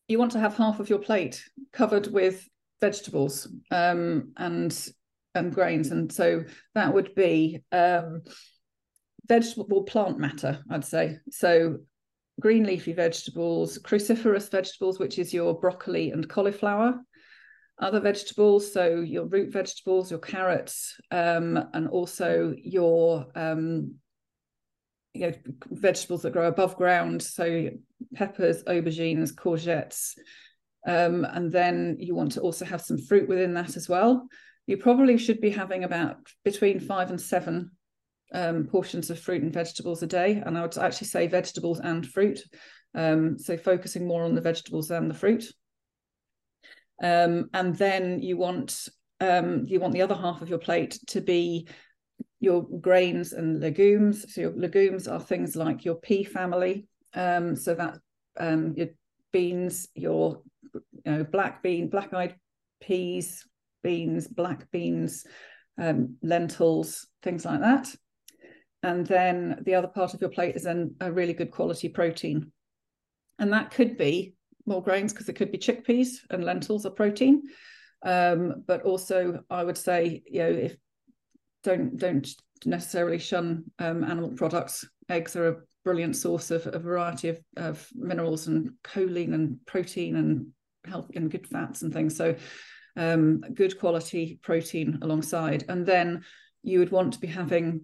you 0.08 0.18
want 0.18 0.32
to 0.32 0.38
have 0.38 0.54
half 0.54 0.78
of 0.78 0.90
your 0.90 0.98
plate 0.98 1.42
covered 1.72 2.08
with 2.08 2.46
vegetables 2.82 3.48
um, 3.70 4.32
and 4.36 4.90
and 5.34 5.54
grains, 5.54 5.90
and 5.90 6.12
so 6.12 6.44
that 6.74 6.92
would 6.92 7.14
be 7.14 7.62
um, 7.72 8.20
vegetable 9.26 9.84
plant 9.84 10.18
matter, 10.18 10.62
I'd 10.70 10.84
say. 10.84 11.20
So 11.30 11.78
green 12.42 12.64
leafy 12.64 12.92
vegetables, 12.92 13.78
cruciferous 13.78 14.50
vegetables, 14.50 14.98
which 14.98 15.18
is 15.18 15.32
your 15.32 15.58
broccoli 15.58 16.10
and 16.10 16.28
cauliflower, 16.28 17.00
other 17.80 18.00
vegetables, 18.00 18.72
so 18.72 19.00
your 19.00 19.26
root 19.26 19.52
vegetables, 19.52 20.10
your 20.10 20.20
carrots, 20.20 21.00
um, 21.10 21.68
and 21.74 21.88
also 21.88 22.54
your 22.62 23.26
um, 23.34 23.94
you 25.14 25.28
know 25.28 25.32
vegetables 25.70 26.22
that 26.22 26.32
grow 26.32 26.48
above 26.48 26.76
ground, 26.76 27.22
so 27.22 27.70
peppers, 28.14 28.62
aubergines, 28.64 29.34
courgettes. 29.34 30.18
Um, 30.86 31.24
and 31.24 31.52
then 31.52 31.96
you 31.98 32.14
want 32.14 32.32
to 32.32 32.40
also 32.40 32.64
have 32.64 32.80
some 32.80 32.98
fruit 32.98 33.28
within 33.28 33.54
that 33.54 33.76
as 33.76 33.88
well 33.88 34.28
you 34.68 34.76
probably 34.76 35.16
should 35.16 35.40
be 35.40 35.50
having 35.50 35.82
about 35.82 36.18
between 36.44 36.78
five 36.78 37.08
and 37.08 37.18
seven 37.18 37.70
um, 38.34 38.66
portions 38.66 39.08
of 39.08 39.18
fruit 39.18 39.42
and 39.42 39.52
vegetables 39.52 40.02
a 40.02 40.06
day. 40.06 40.42
And 40.44 40.58
I 40.58 40.62
would 40.62 40.76
actually 40.76 41.06
say 41.06 41.26
vegetables 41.26 41.80
and 41.80 42.06
fruit. 42.06 42.40
Um, 42.94 43.38
so 43.38 43.56
focusing 43.56 44.06
more 44.06 44.24
on 44.24 44.34
the 44.34 44.42
vegetables 44.42 44.88
than 44.88 45.08
the 45.08 45.14
fruit. 45.14 45.46
Um, 47.02 47.48
and 47.54 47.76
then 47.76 48.20
you 48.20 48.36
want 48.36 48.88
um, 49.20 49.66
you 49.66 49.80
want 49.80 49.94
the 49.94 50.02
other 50.02 50.14
half 50.14 50.42
of 50.42 50.48
your 50.48 50.58
plate 50.58 50.98
to 51.08 51.20
be 51.20 51.68
your 52.40 52.66
grains 52.80 53.32
and 53.32 53.60
legumes. 53.60 54.32
So 54.32 54.42
your 54.42 54.52
legumes 54.52 55.08
are 55.08 55.20
things 55.20 55.56
like 55.56 55.84
your 55.84 55.96
pea 55.96 56.24
family. 56.24 56.86
Um, 57.14 57.56
so 57.56 57.74
that 57.74 57.98
um, 58.38 58.74
your 58.76 58.88
beans, 59.32 59.88
your 59.94 60.42
you 60.74 61.12
know 61.12 61.24
black 61.24 61.62
bean, 61.62 61.88
black 61.88 62.12
eyed 62.12 62.36
peas, 62.80 63.46
beans, 63.82 64.28
black 64.28 64.70
beans, 64.70 65.26
um, 65.78 66.16
lentils, 66.22 67.06
things 67.22 67.44
like 67.44 67.60
that. 67.60 67.94
And 68.82 69.06
then 69.06 69.62
the 69.62 69.74
other 69.74 69.88
part 69.88 70.14
of 70.14 70.20
your 70.20 70.30
plate 70.30 70.54
is 70.54 70.62
then 70.62 70.94
a 71.00 71.10
really 71.10 71.32
good 71.32 71.50
quality 71.50 71.88
protein. 71.88 72.52
And 73.38 73.52
that 73.52 73.70
could 73.70 73.96
be 73.96 74.34
more 74.68 74.82
grains 74.82 75.12
because 75.12 75.28
it 75.28 75.34
could 75.36 75.50
be 75.50 75.58
chickpeas 75.58 76.18
and 76.30 76.44
lentils 76.44 76.86
are 76.86 76.90
protein. 76.90 77.42
Um, 78.04 78.62
but 78.66 78.82
also 78.82 79.40
I 79.50 79.64
would 79.64 79.78
say, 79.78 80.22
you 80.26 80.40
know, 80.40 80.50
if 80.50 80.76
don't 81.64 81.96
don't 81.96 82.28
necessarily 82.64 83.18
shun 83.18 83.64
um, 83.78 84.04
animal 84.04 84.30
products. 84.30 84.84
Eggs 85.08 85.36
are 85.36 85.48
a 85.48 85.56
brilliant 85.84 86.16
source 86.16 86.50
of 86.50 86.66
a 86.66 86.78
variety 86.78 87.28
of, 87.28 87.40
of 87.56 87.86
minerals 87.94 88.46
and 88.46 88.70
choline 88.84 89.34
and 89.34 89.58
protein 89.66 90.16
and 90.16 90.48
health 90.84 91.10
and 91.14 91.30
good 91.30 91.46
fats 91.46 91.82
and 91.82 91.92
things. 91.92 92.16
So 92.16 92.34
um, 92.96 93.40
good 93.54 93.78
quality 93.78 94.38
protein 94.42 94.98
alongside. 95.02 95.64
And 95.68 95.86
then 95.86 96.24
you 96.62 96.80
would 96.80 96.90
want 96.90 97.12
to 97.14 97.20
be 97.20 97.26
having, 97.26 97.82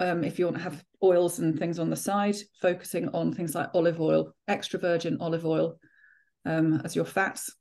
um, 0.00 0.24
if 0.24 0.38
you 0.38 0.44
want 0.44 0.58
to 0.58 0.62
have 0.62 0.84
oils 1.02 1.38
and 1.38 1.58
things 1.58 1.78
on 1.78 1.90
the 1.90 1.96
side, 1.96 2.36
focusing 2.60 3.08
on 3.10 3.32
things 3.32 3.54
like 3.54 3.70
olive 3.74 4.00
oil, 4.00 4.34
extra 4.48 4.78
virgin 4.78 5.18
olive 5.20 5.46
oil 5.46 5.78
um, 6.44 6.80
as 6.84 6.94
your 6.94 7.04
fats, 7.04 7.54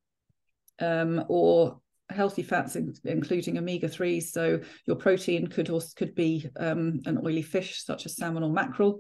um, 0.80 1.24
or 1.30 1.80
healthy 2.10 2.44
fats, 2.44 2.76
in, 2.76 2.94
including 3.06 3.58
omega 3.58 3.88
threes. 3.88 4.32
So 4.32 4.60
your 4.86 4.96
protein 4.98 5.48
could 5.48 5.70
also 5.70 5.90
could 5.96 6.14
be 6.16 6.48
um, 6.58 7.02
an 7.06 7.20
oily 7.26 7.42
fish 7.42 7.84
such 7.84 8.06
as 8.06 8.16
salmon 8.16 8.44
or 8.44 8.50
mackerel. 8.50 9.00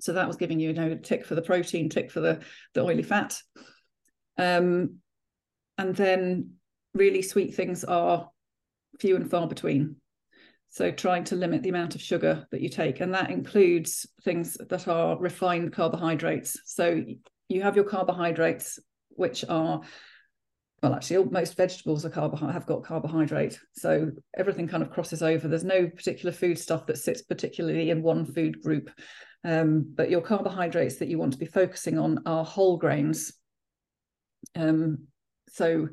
So 0.00 0.12
that 0.12 0.26
was 0.26 0.36
giving 0.36 0.60
you, 0.60 0.68
you 0.68 0.74
know, 0.74 0.94
tick 0.96 1.26
for 1.26 1.34
the 1.34 1.42
protein, 1.42 1.88
tick 1.88 2.10
for 2.10 2.20
the 2.20 2.40
the 2.74 2.82
oily 2.82 3.02
fat. 3.02 3.40
Um, 4.38 4.96
and 5.76 5.94
then 5.94 6.52
really 6.94 7.22
sweet 7.22 7.54
things 7.54 7.84
are 7.84 8.30
few 9.00 9.16
and 9.16 9.30
far 9.30 9.46
between. 9.46 9.96
So 10.70 10.90
trying 10.90 11.24
to 11.24 11.36
limit 11.36 11.62
the 11.62 11.70
amount 11.70 11.94
of 11.94 12.02
sugar 12.02 12.46
that 12.50 12.60
you 12.60 12.68
take, 12.68 13.00
and 13.00 13.14
that 13.14 13.30
includes 13.30 14.06
things 14.22 14.56
that 14.68 14.86
are 14.86 15.18
refined 15.18 15.72
carbohydrates. 15.72 16.60
So 16.64 17.02
you 17.48 17.62
have 17.62 17.76
your 17.76 17.86
carbohydrates, 17.86 18.78
which 19.10 19.44
are 19.48 19.80
well, 20.82 20.94
actually, 20.94 21.24
most 21.24 21.56
vegetables 21.56 22.04
are 22.04 22.10
carbohydrate 22.10 22.54
have 22.54 22.66
got 22.66 22.84
carbohydrate, 22.84 23.58
so 23.72 24.12
everything 24.36 24.68
kind 24.68 24.82
of 24.82 24.90
crosses 24.90 25.24
over. 25.24 25.48
There's 25.48 25.64
no 25.64 25.88
particular 25.88 26.30
food 26.30 26.56
stuff 26.56 26.86
that 26.86 26.98
sits 26.98 27.22
particularly 27.22 27.90
in 27.90 28.00
one 28.00 28.24
food 28.24 28.62
group, 28.62 28.88
um, 29.44 29.92
but 29.96 30.08
your 30.08 30.20
carbohydrates 30.20 30.96
that 30.96 31.08
you 31.08 31.18
want 31.18 31.32
to 31.32 31.38
be 31.38 31.46
focusing 31.46 31.98
on 31.98 32.20
are 32.26 32.44
whole 32.44 32.76
grains. 32.76 33.32
Um, 34.54 35.08
so 35.48 35.88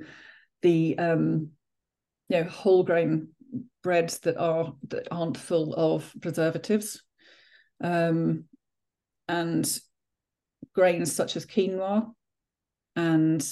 the 0.61 0.97
um, 0.99 1.49
you 2.29 2.37
know 2.37 2.43
whole 2.43 2.83
grain 2.83 3.29
breads 3.83 4.19
that 4.19 4.37
are 4.37 4.73
that 4.89 5.07
aren't 5.11 5.37
full 5.37 5.73
of 5.73 6.11
preservatives, 6.21 7.03
um, 7.83 8.45
and 9.27 9.79
grains 10.73 11.15
such 11.15 11.35
as 11.35 11.45
quinoa 11.45 12.11
and 12.95 13.47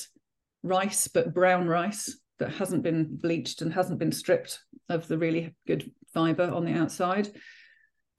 rice, 0.64 1.08
but 1.08 1.34
brown 1.34 1.68
rice 1.68 2.18
that 2.40 2.52
hasn't 2.52 2.84
been 2.84 3.18
bleached 3.18 3.62
and 3.62 3.74
hasn't 3.74 4.00
been 4.00 4.12
stripped 4.12 4.60
of 4.90 5.08
the 5.08 5.18
really 5.18 5.56
good 5.68 5.92
fiber 6.14 6.50
on 6.50 6.66
the 6.66 6.74
outside. 6.74 7.30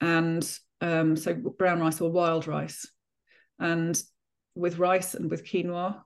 And 0.01 0.47
um, 0.81 1.15
so 1.15 1.33
brown 1.33 1.79
rice 1.79 2.01
or 2.01 2.11
wild 2.11 2.47
rice. 2.47 2.87
And 3.59 4.01
with 4.55 4.77
rice 4.77 5.13
and 5.13 5.29
with 5.29 5.45
quinoa, 5.45 6.01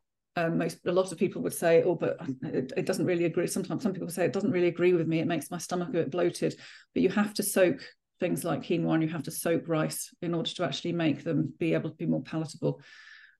um, 0.45 0.57
most 0.57 0.79
a 0.85 0.91
lot 0.91 1.11
of 1.11 1.17
people 1.17 1.41
would 1.41 1.53
say, 1.53 1.83
"Oh, 1.83 1.95
but 1.95 2.17
it, 2.43 2.71
it, 2.77 2.85
doesn't 2.85 3.05
really 3.05 3.25
agree." 3.25 3.47
Sometimes 3.47 3.83
some 3.83 3.93
people 3.93 4.09
say 4.09 4.25
it 4.25 4.33
doesn't 4.33 4.51
really 4.51 4.67
agree 4.67 4.93
with 4.93 5.07
me. 5.07 5.19
It 5.19 5.27
makes 5.27 5.51
my 5.51 5.57
stomach 5.57 5.89
a 5.89 5.93
bit 5.93 6.11
bloated. 6.11 6.55
But 6.93 7.03
you 7.03 7.09
have 7.09 7.33
to 7.35 7.43
soak 7.43 7.81
things 8.19 8.43
like 8.43 8.63
quinoa, 8.63 8.93
and 8.95 9.03
you 9.03 9.09
have 9.09 9.23
to 9.23 9.31
soak 9.31 9.67
rice 9.67 10.13
in 10.21 10.33
order 10.33 10.49
to 10.49 10.63
actually 10.63 10.93
make 10.93 11.23
them 11.23 11.53
be 11.57 11.73
able 11.73 11.89
to 11.89 11.95
be 11.95 12.05
more 12.05 12.23
palatable. 12.23 12.81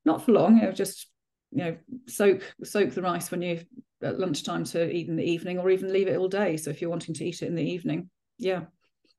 Not 0.05 0.25
for 0.25 0.31
long, 0.31 0.57
you 0.57 0.63
know, 0.63 0.71
just 0.71 1.07
you 1.51 1.63
know 1.63 1.77
soak 2.07 2.41
soak 2.63 2.91
the 2.91 3.01
rice 3.01 3.31
when 3.31 3.41
you 3.41 3.61
at 4.01 4.19
lunchtime 4.19 4.63
to 4.63 4.89
eat 4.89 5.07
in 5.07 5.15
the 5.15 5.23
evening 5.23 5.59
or 5.59 5.69
even 5.69 5.91
leave 5.91 6.07
it 6.07 6.17
all 6.17 6.27
day 6.27 6.55
so 6.55 6.69
if 6.69 6.79
you're 6.79 6.89
wanting 6.89 7.13
to 7.15 7.25
eat 7.25 7.41
it 7.41 7.47
in 7.47 7.55
the 7.55 7.63
evening 7.63 8.09
yeah 8.37 8.61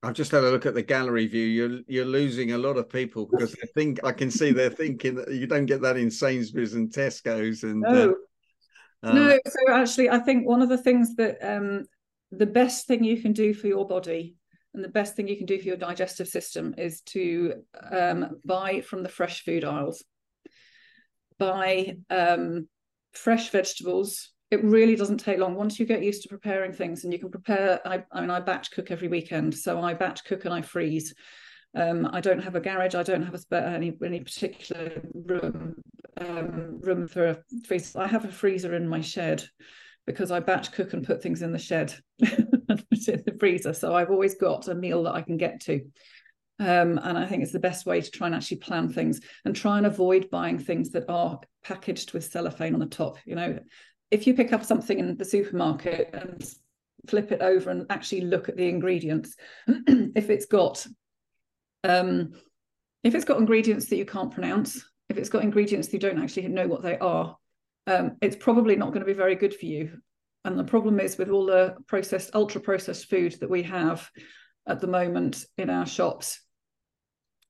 I've 0.03 0.15
just 0.15 0.31
had 0.31 0.45
a 0.45 0.51
look 0.51 0.65
at 0.65 0.75
the 0.75 0.83
gallery 0.83 1.27
view. 1.27 1.47
You're 1.47 1.81
you're 1.87 2.07
losing 2.07 2.53
a 2.53 2.59
lot 2.59 2.77
of 2.77 2.89
people 2.89 3.29
because 3.31 3.55
I 3.63 3.67
think 3.75 4.01
I 4.05 4.13
can 4.13 4.31
see 4.31 4.51
they're 4.51 4.71
thinking 4.71 5.17
that 5.17 5.31
you 5.31 5.47
don't 5.47 5.67
get 5.67 5.83
that 5.83 5.97
in 5.97 6.11
Sainsbury's 6.11 6.75
and 6.75 6.91
Tesco's 6.91 7.63
and 7.63 7.81
no. 7.81 8.17
Uh, 9.03 9.07
um, 9.09 9.15
no. 9.15 9.39
So 9.47 9.73
actually, 9.73 10.11
I 10.11 10.19
think 10.19 10.47
one 10.47 10.63
of 10.63 10.69
the 10.69 10.79
things 10.79 11.17
that 11.17 11.39
um, 11.43 11.85
the 12.33 12.47
best 12.47 12.87
thing 12.87 13.05
you 13.05 13.21
can 13.21 13.33
do 13.33 13.53
for 13.53 13.67
your 13.67 13.87
body 13.87 14.37
and 14.73 14.83
the 14.83 14.89
best 14.89 15.17
thing 15.17 15.29
you 15.29 15.37
can 15.37 15.47
do 15.47 15.59
for 15.59 15.67
your 15.67 15.77
digestive 15.77 16.29
system 16.29 16.75
is 16.79 17.03
to 17.03 17.63
um, 17.91 18.39
buy 18.45 18.81
from 18.81 19.03
the 19.03 19.09
fresh 19.09 19.45
food 19.45 19.65
aisles 19.65 20.03
buy 21.41 21.97
um, 22.11 22.69
fresh 23.13 23.51
vegetables. 23.51 24.31
It 24.51 24.65
really 24.65 24.97
doesn't 24.97 25.19
take 25.19 25.39
long 25.39 25.55
once 25.55 25.79
you 25.79 25.87
get 25.87 26.03
used 26.03 26.23
to 26.23 26.29
preparing 26.29 26.73
things, 26.73 27.05
and 27.05 27.13
you 27.13 27.19
can 27.19 27.31
prepare. 27.31 27.81
I, 27.87 28.05
I 28.13 28.21
mean, 28.21 28.31
I 28.31 28.41
batch 28.41 28.71
cook 28.73 28.91
every 28.91 29.09
weekend, 29.09 29.55
so 29.55 29.81
I 29.81 29.95
batch 29.95 30.25
cook 30.25 30.45
and 30.45 30.55
I 30.55 30.63
freeze. 30.63 31.15
Um, 31.77 32.09
I 32.13 32.21
don't 32.21 32.43
have 32.43 32.57
a 32.57 32.61
garage. 32.61 32.97
I 32.97 33.05
don't 33.05 33.23
have 33.23 33.35
a 33.35 33.57
any 33.69 33.97
any 34.05 34.21
particular 34.21 35.03
room 35.15 35.77
um, 36.21 36.81
room 36.81 37.07
for 37.07 37.29
a 37.29 37.39
freezer. 37.65 38.01
I 38.01 38.09
have 38.09 38.25
a 38.25 38.33
freezer 38.33 38.75
in 38.75 38.89
my 38.89 39.01
shed 39.01 39.45
because 40.07 40.33
I 40.33 40.41
batch 40.41 40.73
cook 40.73 40.93
and 40.93 41.07
put 41.07 41.23
things 41.23 41.43
in 41.43 41.53
the 41.53 41.59
shed 41.59 41.95
and 42.21 42.69
put 42.69 42.85
it 42.91 43.09
in 43.09 43.23
the 43.25 43.37
freezer. 43.39 43.73
So 43.73 43.95
I've 43.95 44.11
always 44.11 44.35
got 44.35 44.67
a 44.67 44.75
meal 44.75 45.05
that 45.05 45.15
I 45.15 45.23
can 45.23 45.37
get 45.37 45.61
to. 45.63 45.81
Um, 46.59 46.99
and 47.03 47.17
I 47.17 47.27
think 47.27 47.43
it's 47.43 47.53
the 47.53 47.59
best 47.59 47.87
way 47.87 48.01
to 48.01 48.11
try 48.11 48.27
and 48.27 48.37
actually 48.37 48.59
plan 48.59 48.93
things 48.93 49.21
and 49.45 49.57
try 49.57 49.79
and 49.79 49.87
avoid 49.87 50.29
buying 50.31 50.59
things 50.59 50.91
that 50.91 51.05
are 51.09 51.41
packaged 51.65 52.13
with 52.13 52.25
cellophane 52.25 52.75
on 52.75 52.81
the 52.81 52.87
top. 52.87 53.19
You 53.25 53.37
know, 53.37 53.59
if 54.11 54.27
you 54.27 54.35
pick 54.35 54.53
up 54.53 54.65
something 54.65 54.99
in 54.99 55.17
the 55.17 55.25
supermarket 55.25 56.11
and 56.13 56.45
flip 57.09 57.33
it 57.33 57.41
over 57.41 57.71
and 57.71 57.87
actually 57.91 58.23
look 58.23 58.49
at 58.49 58.57
the 58.57 58.69
ingredients, 58.69 59.37
if 59.67 60.31
it's 60.31 60.47
got 60.47 60.87
um, 61.85 62.33
if 63.03 63.15
it's 63.15 63.25
got 63.25 63.39
ingredients 63.39 63.87
that 63.87 63.97
you 63.97 64.05
can't 64.05 64.33
pronounce, 64.33 64.85
if 65.09 65.17
it's 65.17 65.31
got 65.31 65.43
ingredients 65.43 65.89
that 65.89 65.95
you 65.95 65.99
don't 65.99 66.23
actually 66.23 66.49
know 66.49 66.67
what 66.67 66.83
they 66.83 66.99
are, 66.99 67.37
um, 67.87 68.17
it's 68.21 68.37
probably 68.37 68.77
not 68.77 68.89
going 68.89 69.01
to 69.01 69.07
be 69.07 69.15
very 69.15 69.35
good 69.35 69.55
for 69.55 69.67
you. 69.67 69.99
And 70.45 70.59
the 70.59 70.65
problem 70.65 71.01
is 71.01 71.17
with 71.17 71.31
all 71.31 71.47
the 71.47 71.77
processed, 71.87 72.31
ultra 72.35 72.61
processed 72.61 73.09
food 73.09 73.37
that 73.41 73.51
we 73.51 73.63
have 73.65 74.09
at 74.67 74.81
the 74.81 74.87
moment 74.87 75.45
in 75.57 75.71
our 75.71 75.87
shops, 75.87 76.41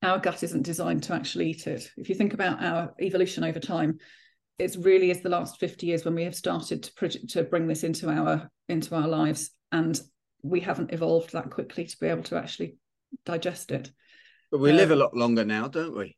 our 0.01 0.17
gut 0.17 0.43
isn't 0.43 0.63
designed 0.63 1.03
to 1.03 1.13
actually 1.13 1.49
eat 1.49 1.67
it. 1.67 1.89
If 1.97 2.09
you 2.09 2.15
think 2.15 2.33
about 2.33 2.63
our 2.63 2.93
evolution 2.99 3.43
over 3.43 3.59
time, 3.59 3.99
it 4.61 4.75
really 4.79 5.09
is 5.09 5.21
the 5.21 5.29
last 5.29 5.59
50 5.59 5.87
years 5.87 6.05
when 6.05 6.15
we 6.15 6.23
have 6.23 6.35
started 6.35 6.83
to, 6.83 7.27
to 7.27 7.43
bring 7.43 7.67
this 7.67 7.83
into 7.83 8.09
our 8.09 8.49
into 8.69 8.95
our 8.95 9.07
lives 9.07 9.51
and 9.71 9.99
we 10.43 10.59
haven't 10.59 10.93
evolved 10.93 11.33
that 11.33 11.49
quickly 11.49 11.85
to 11.85 11.97
be 11.99 12.07
able 12.07 12.23
to 12.23 12.37
actually 12.37 12.77
digest 13.25 13.71
it. 13.71 13.91
But 14.51 14.59
we 14.59 14.71
um, 14.71 14.77
live 14.77 14.91
a 14.91 14.95
lot 14.95 15.15
longer 15.15 15.43
now, 15.43 15.67
don't 15.67 15.97
we? 15.97 16.15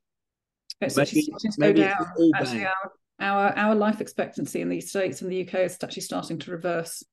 It's 0.81 0.97
maybe, 0.97 1.27
maybe 1.57 1.79
down. 1.81 1.95
Actually, 2.35 2.65
our, 2.65 2.91
our 3.19 3.57
our 3.57 3.75
life 3.75 4.01
expectancy 4.01 4.61
in 4.61 4.69
the 4.69 4.81
states 4.81 5.21
and 5.21 5.31
the 5.31 5.47
UK 5.47 5.55
is 5.61 5.77
actually 5.81 6.01
starting 6.01 6.37
to 6.39 6.51
reverse. 6.51 7.03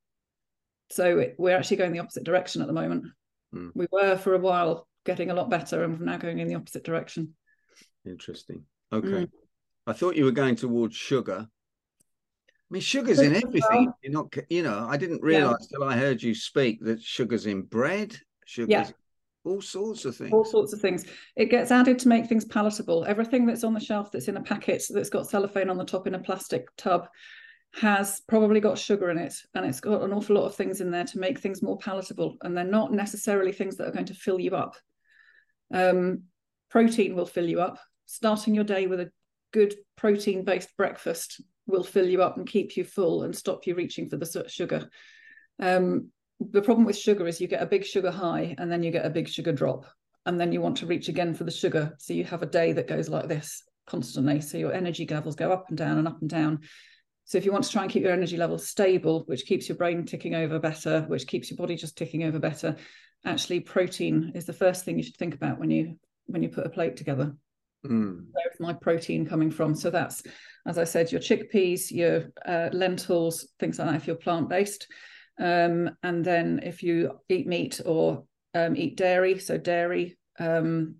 So 0.90 1.18
it, 1.20 1.36
we're 1.38 1.56
actually 1.56 1.76
going 1.76 1.92
the 1.92 2.00
opposite 2.00 2.24
direction 2.24 2.60
at 2.60 2.66
the 2.66 2.74
moment. 2.74 3.04
Hmm. 3.52 3.68
We 3.74 3.86
were 3.92 4.16
for 4.16 4.34
a 4.34 4.38
while 4.38 4.88
getting 5.06 5.30
a 5.30 5.34
lot 5.34 5.48
better 5.48 5.84
and 5.84 5.98
we're 5.98 6.06
now 6.06 6.18
going 6.18 6.40
in 6.40 6.48
the 6.48 6.56
opposite 6.56 6.84
direction. 6.84 7.34
Interesting. 8.04 8.64
Okay. 8.92 9.08
Mm. 9.08 9.30
I 9.86 9.92
thought 9.92 10.16
you 10.16 10.24
were 10.24 10.30
going 10.30 10.56
towards 10.56 10.96
sugar. 10.96 11.46
I 11.48 12.72
mean, 12.74 12.82
sugar's 12.82 13.18
in 13.18 13.34
everything. 13.34 13.92
You're 14.02 14.12
not, 14.12 14.32
you 14.48 14.62
know, 14.62 14.86
I 14.88 14.96
didn't 14.96 15.22
realize 15.22 15.68
yeah. 15.70 15.78
till 15.78 15.88
I 15.88 15.96
heard 15.96 16.22
you 16.22 16.34
speak 16.34 16.84
that 16.84 17.02
sugar's 17.02 17.46
in 17.46 17.62
bread, 17.62 18.16
sugar's 18.46 18.70
yeah. 18.70 18.90
all 19.44 19.60
sorts 19.60 20.04
of 20.04 20.14
things. 20.14 20.32
All 20.32 20.44
sorts 20.44 20.72
of 20.72 20.80
things. 20.80 21.04
It 21.34 21.46
gets 21.46 21.72
added 21.72 21.98
to 22.00 22.08
make 22.08 22.26
things 22.26 22.44
palatable. 22.44 23.04
Everything 23.06 23.44
that's 23.44 23.64
on 23.64 23.74
the 23.74 23.80
shelf 23.80 24.12
that's 24.12 24.28
in 24.28 24.36
a 24.36 24.42
packet 24.42 24.84
that's 24.88 25.10
got 25.10 25.28
cellophane 25.28 25.68
on 25.68 25.78
the 25.78 25.84
top 25.84 26.06
in 26.06 26.14
a 26.14 26.20
plastic 26.20 26.68
tub 26.76 27.08
has 27.72 28.20
probably 28.28 28.60
got 28.60 28.78
sugar 28.78 29.10
in 29.10 29.18
it 29.18 29.34
and 29.54 29.64
it's 29.64 29.80
got 29.80 30.02
an 30.02 30.12
awful 30.12 30.34
lot 30.34 30.44
of 30.44 30.54
things 30.54 30.80
in 30.80 30.90
there 30.90 31.04
to 31.04 31.20
make 31.20 31.38
things 31.38 31.62
more 31.62 31.78
palatable 31.78 32.36
and 32.42 32.56
they're 32.56 32.64
not 32.64 32.92
necessarily 32.92 33.52
things 33.52 33.76
that 33.76 33.86
are 33.86 33.92
going 33.92 34.06
to 34.06 34.14
fill 34.14 34.40
you 34.40 34.56
up 34.56 34.74
um, 35.72 36.24
protein 36.68 37.14
will 37.14 37.26
fill 37.26 37.48
you 37.48 37.60
up 37.60 37.78
starting 38.06 38.56
your 38.56 38.64
day 38.64 38.88
with 38.88 38.98
a 38.98 39.10
good 39.52 39.74
protein 39.96 40.44
based 40.44 40.76
breakfast 40.76 41.40
will 41.66 41.84
fill 41.84 42.08
you 42.08 42.22
up 42.22 42.36
and 42.36 42.46
keep 42.46 42.76
you 42.76 42.84
full 42.84 43.22
and 43.22 43.34
stop 43.34 43.66
you 43.66 43.74
reaching 43.74 44.08
for 44.08 44.16
the 44.16 44.44
sugar. 44.48 44.88
Um, 45.58 46.08
the 46.40 46.62
problem 46.62 46.86
with 46.86 46.96
sugar 46.96 47.26
is 47.26 47.40
you 47.40 47.48
get 47.48 47.62
a 47.62 47.66
big 47.66 47.84
sugar 47.84 48.10
high 48.10 48.54
and 48.58 48.70
then 48.70 48.82
you 48.82 48.90
get 48.90 49.04
a 49.04 49.10
big 49.10 49.28
sugar 49.28 49.52
drop 49.52 49.84
and 50.26 50.40
then 50.40 50.52
you 50.52 50.60
want 50.60 50.78
to 50.78 50.86
reach 50.86 51.08
again 51.08 51.34
for 51.34 51.44
the 51.44 51.50
sugar. 51.50 51.94
So 51.98 52.12
you 52.12 52.24
have 52.24 52.42
a 52.42 52.46
day 52.46 52.72
that 52.72 52.88
goes 52.88 53.08
like 53.08 53.28
this 53.28 53.62
constantly. 53.86 54.40
So 54.40 54.58
your 54.58 54.72
energy 54.72 55.06
levels 55.06 55.36
go 55.36 55.52
up 55.52 55.66
and 55.68 55.76
down 55.76 55.98
and 55.98 56.08
up 56.08 56.20
and 56.20 56.30
down. 56.30 56.60
So 57.24 57.38
if 57.38 57.44
you 57.44 57.52
want 57.52 57.64
to 57.64 57.70
try 57.70 57.82
and 57.82 57.90
keep 57.90 58.02
your 58.02 58.12
energy 58.12 58.36
levels 58.36 58.68
stable, 58.68 59.24
which 59.26 59.46
keeps 59.46 59.68
your 59.68 59.76
brain 59.76 60.04
ticking 60.04 60.34
over 60.34 60.58
better, 60.58 61.02
which 61.02 61.26
keeps 61.26 61.50
your 61.50 61.58
body 61.58 61.76
just 61.76 61.96
ticking 61.96 62.24
over 62.24 62.38
better, 62.38 62.76
actually 63.24 63.60
protein 63.60 64.32
is 64.34 64.46
the 64.46 64.52
first 64.52 64.84
thing 64.84 64.96
you 64.96 65.02
should 65.02 65.16
think 65.16 65.34
about 65.34 65.58
when 65.58 65.70
you 65.70 65.96
when 66.26 66.42
you 66.42 66.48
put 66.48 66.66
a 66.66 66.70
plate 66.70 66.96
together. 66.96 67.34
Mm. 67.86 68.26
Where's 68.32 68.60
my 68.60 68.72
protein 68.72 69.26
coming 69.26 69.50
from? 69.50 69.74
So 69.74 69.90
that's, 69.90 70.22
as 70.66 70.78
I 70.78 70.84
said, 70.84 71.10
your 71.10 71.20
chickpeas, 71.20 71.90
your 71.90 72.30
uh, 72.46 72.68
lentils, 72.72 73.48
things 73.58 73.78
like 73.78 73.88
that. 73.88 73.96
If 73.96 74.06
you're 74.06 74.16
plant 74.16 74.48
based, 74.48 74.86
um, 75.38 75.90
and 76.02 76.24
then 76.24 76.60
if 76.62 76.82
you 76.82 77.18
eat 77.28 77.46
meat 77.46 77.80
or 77.84 78.24
um, 78.54 78.76
eat 78.76 78.96
dairy, 78.96 79.38
so 79.38 79.56
dairy, 79.56 80.18
um, 80.38 80.96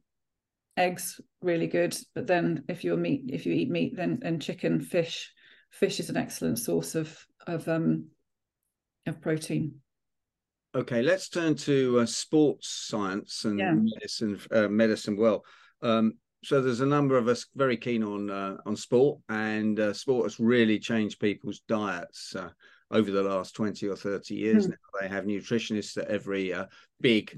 eggs, 0.77 1.21
really 1.43 1.66
good. 1.66 1.97
But 2.14 2.27
then 2.27 2.64
if 2.69 2.85
you're 2.85 2.97
meat, 2.97 3.25
if 3.29 3.45
you 3.45 3.53
eat 3.53 3.71
meat, 3.71 3.97
then 3.97 4.21
and 4.23 4.40
chicken, 4.40 4.81
fish, 4.81 5.33
fish 5.71 6.01
is 6.01 6.09
an 6.09 6.16
excellent 6.16 6.59
source 6.59 6.95
of 6.95 7.14
of 7.47 7.69
um, 7.69 8.07
of 9.07 9.21
protein. 9.21 9.75
Okay, 10.75 11.03
let's 11.03 11.29
turn 11.29 11.57
to 11.57 12.01
uh, 12.01 12.07
sports 12.07 12.69
science 12.69 13.45
and 13.45 13.59
Yeah. 13.59 13.75
medicine. 13.75 14.40
Uh, 14.51 14.69
medicine, 14.69 15.16
well, 15.16 15.45
um, 15.83 16.14
so 16.42 16.61
there's 16.61 16.81
a 16.81 16.87
number 16.87 17.16
of 17.18 17.29
us 17.29 17.46
very 17.55 17.76
keen 17.76 18.03
on 18.03 18.31
uh, 18.31 18.57
on 18.66 18.76
sport, 18.76 19.20
and 19.29 19.79
uh, 19.79 19.92
sport 19.92 20.24
has 20.24 20.40
really 20.40 20.79
changed 20.79 21.20
people's 21.20 21.61
diets 21.68 22.35
uh, 22.37 22.50
over 22.90 23.11
the 23.11 23.22
last 23.22 23.55
twenty 23.55 23.88
or 23.88 23.96
thirty 23.96 24.35
years. 24.35 24.64
Hmm. 24.64 24.70
Now 24.70 25.00
they 25.00 25.09
have 25.09 25.24
nutritionists 25.24 25.96
at 25.98 26.09
every 26.09 26.53
uh, 26.53 26.66
big 27.00 27.37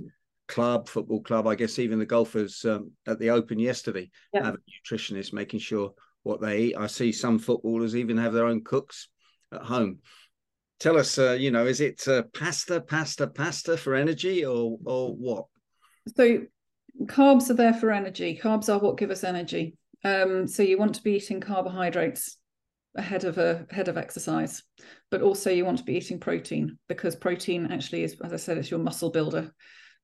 club, 0.49 0.89
football 0.89 1.23
club. 1.23 1.47
I 1.47 1.55
guess 1.55 1.79
even 1.79 1.99
the 1.99 2.07
golfers 2.07 2.65
um, 2.65 2.93
at 3.07 3.19
the 3.19 3.31
Open 3.31 3.59
yesterday 3.59 4.11
Yeah. 4.33 4.45
have 4.45 4.55
a 4.55 4.95
nutritionist 4.95 5.33
making 5.33 5.61
sure 5.61 5.95
what 6.23 6.41
they 6.41 6.63
eat. 6.63 6.77
I 6.77 6.87
see 6.87 7.11
some 7.13 7.39
footballers 7.39 7.97
even 7.97 8.17
have 8.19 8.33
their 8.33 8.47
own 8.47 8.63
cooks 8.63 9.09
at 9.51 9.63
home. 9.63 9.99
Tell 10.79 10.99
us, 10.99 11.19
uh, 11.19 11.37
you 11.39 11.51
know, 11.51 11.67
is 11.67 11.81
it 11.81 12.07
uh, 12.09 12.25
pasta, 12.35 12.81
pasta, 12.81 13.27
pasta 13.27 13.77
for 13.77 13.95
energy, 13.95 14.45
or 14.45 14.79
or 14.85 15.15
what? 15.15 15.47
So 16.17 16.43
carbs 17.05 17.51
are 17.51 17.55
there 17.55 17.75
for 17.75 17.91
energy. 17.91 18.39
Carbs 18.43 18.73
are 18.73 18.79
what 18.79 18.99
give 18.99 19.11
us 19.11 19.25
energy. 19.25 19.77
Um, 20.05 20.47
so 20.47 20.63
you 20.63 20.79
want 20.79 20.95
to 20.97 21.03
be 21.03 21.13
eating 21.13 21.41
carbohydrates 21.41 22.37
ahead 22.97 23.25
of 23.25 23.39
a 23.39 23.67
ahead 23.71 23.89
of 23.89 23.97
exercise, 23.97 24.63
but 25.11 25.23
also 25.23 25.51
you 25.51 25.65
want 25.65 25.79
to 25.79 25.85
be 25.85 25.97
eating 25.97 26.21
protein 26.21 26.79
because 26.89 27.17
protein 27.17 27.71
actually 27.71 28.03
is, 28.03 28.17
as 28.23 28.33
I 28.33 28.37
said, 28.37 28.59
it's 28.59 28.71
your 28.71 28.81
muscle 28.81 29.11
builder. 29.11 29.53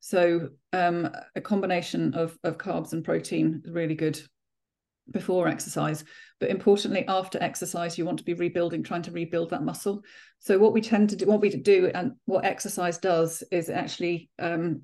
So 0.00 0.50
um, 0.72 1.10
a 1.34 1.40
combination 1.40 2.14
of 2.14 2.36
of 2.44 2.58
carbs 2.58 2.92
and 2.92 3.04
protein 3.04 3.62
is 3.64 3.72
really 3.72 3.94
good 3.94 4.20
before 5.10 5.48
exercise. 5.48 6.04
But 6.38 6.50
importantly, 6.50 7.04
after 7.08 7.42
exercise, 7.42 7.98
you 7.98 8.04
want 8.04 8.18
to 8.18 8.24
be 8.24 8.34
rebuilding, 8.34 8.82
trying 8.82 9.02
to 9.02 9.10
rebuild 9.10 9.50
that 9.50 9.64
muscle. 9.64 10.02
So 10.38 10.58
what 10.58 10.72
we 10.72 10.80
tend 10.80 11.10
to 11.10 11.16
do, 11.16 11.26
what 11.26 11.40
we 11.40 11.50
do, 11.50 11.90
and 11.94 12.12
what 12.26 12.44
exercise 12.44 12.98
does 12.98 13.42
is 13.50 13.70
actually 13.70 14.30
um, 14.38 14.82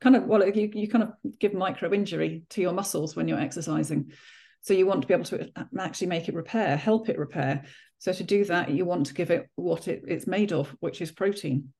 kind 0.00 0.16
of 0.16 0.24
well 0.24 0.46
you, 0.46 0.70
you 0.74 0.88
kind 0.88 1.04
of 1.04 1.12
give 1.38 1.54
micro 1.54 1.92
injury 1.92 2.44
to 2.50 2.60
your 2.60 2.72
muscles 2.72 3.16
when 3.16 3.28
you're 3.28 3.40
exercising. 3.40 4.12
So 4.60 4.74
you 4.74 4.86
want 4.86 5.02
to 5.02 5.08
be 5.08 5.14
able 5.14 5.24
to 5.24 5.50
actually 5.78 6.06
make 6.08 6.28
it 6.28 6.34
repair 6.34 6.76
help 6.76 7.08
it 7.08 7.18
repair. 7.18 7.64
So 7.98 8.12
to 8.12 8.24
do 8.24 8.44
that 8.46 8.70
you 8.70 8.84
want 8.84 9.06
to 9.06 9.14
give 9.14 9.30
it 9.30 9.48
what 9.54 9.88
it, 9.88 10.02
it's 10.06 10.26
made 10.26 10.52
of 10.52 10.74
which 10.80 11.00
is 11.00 11.10
protein. 11.10 11.72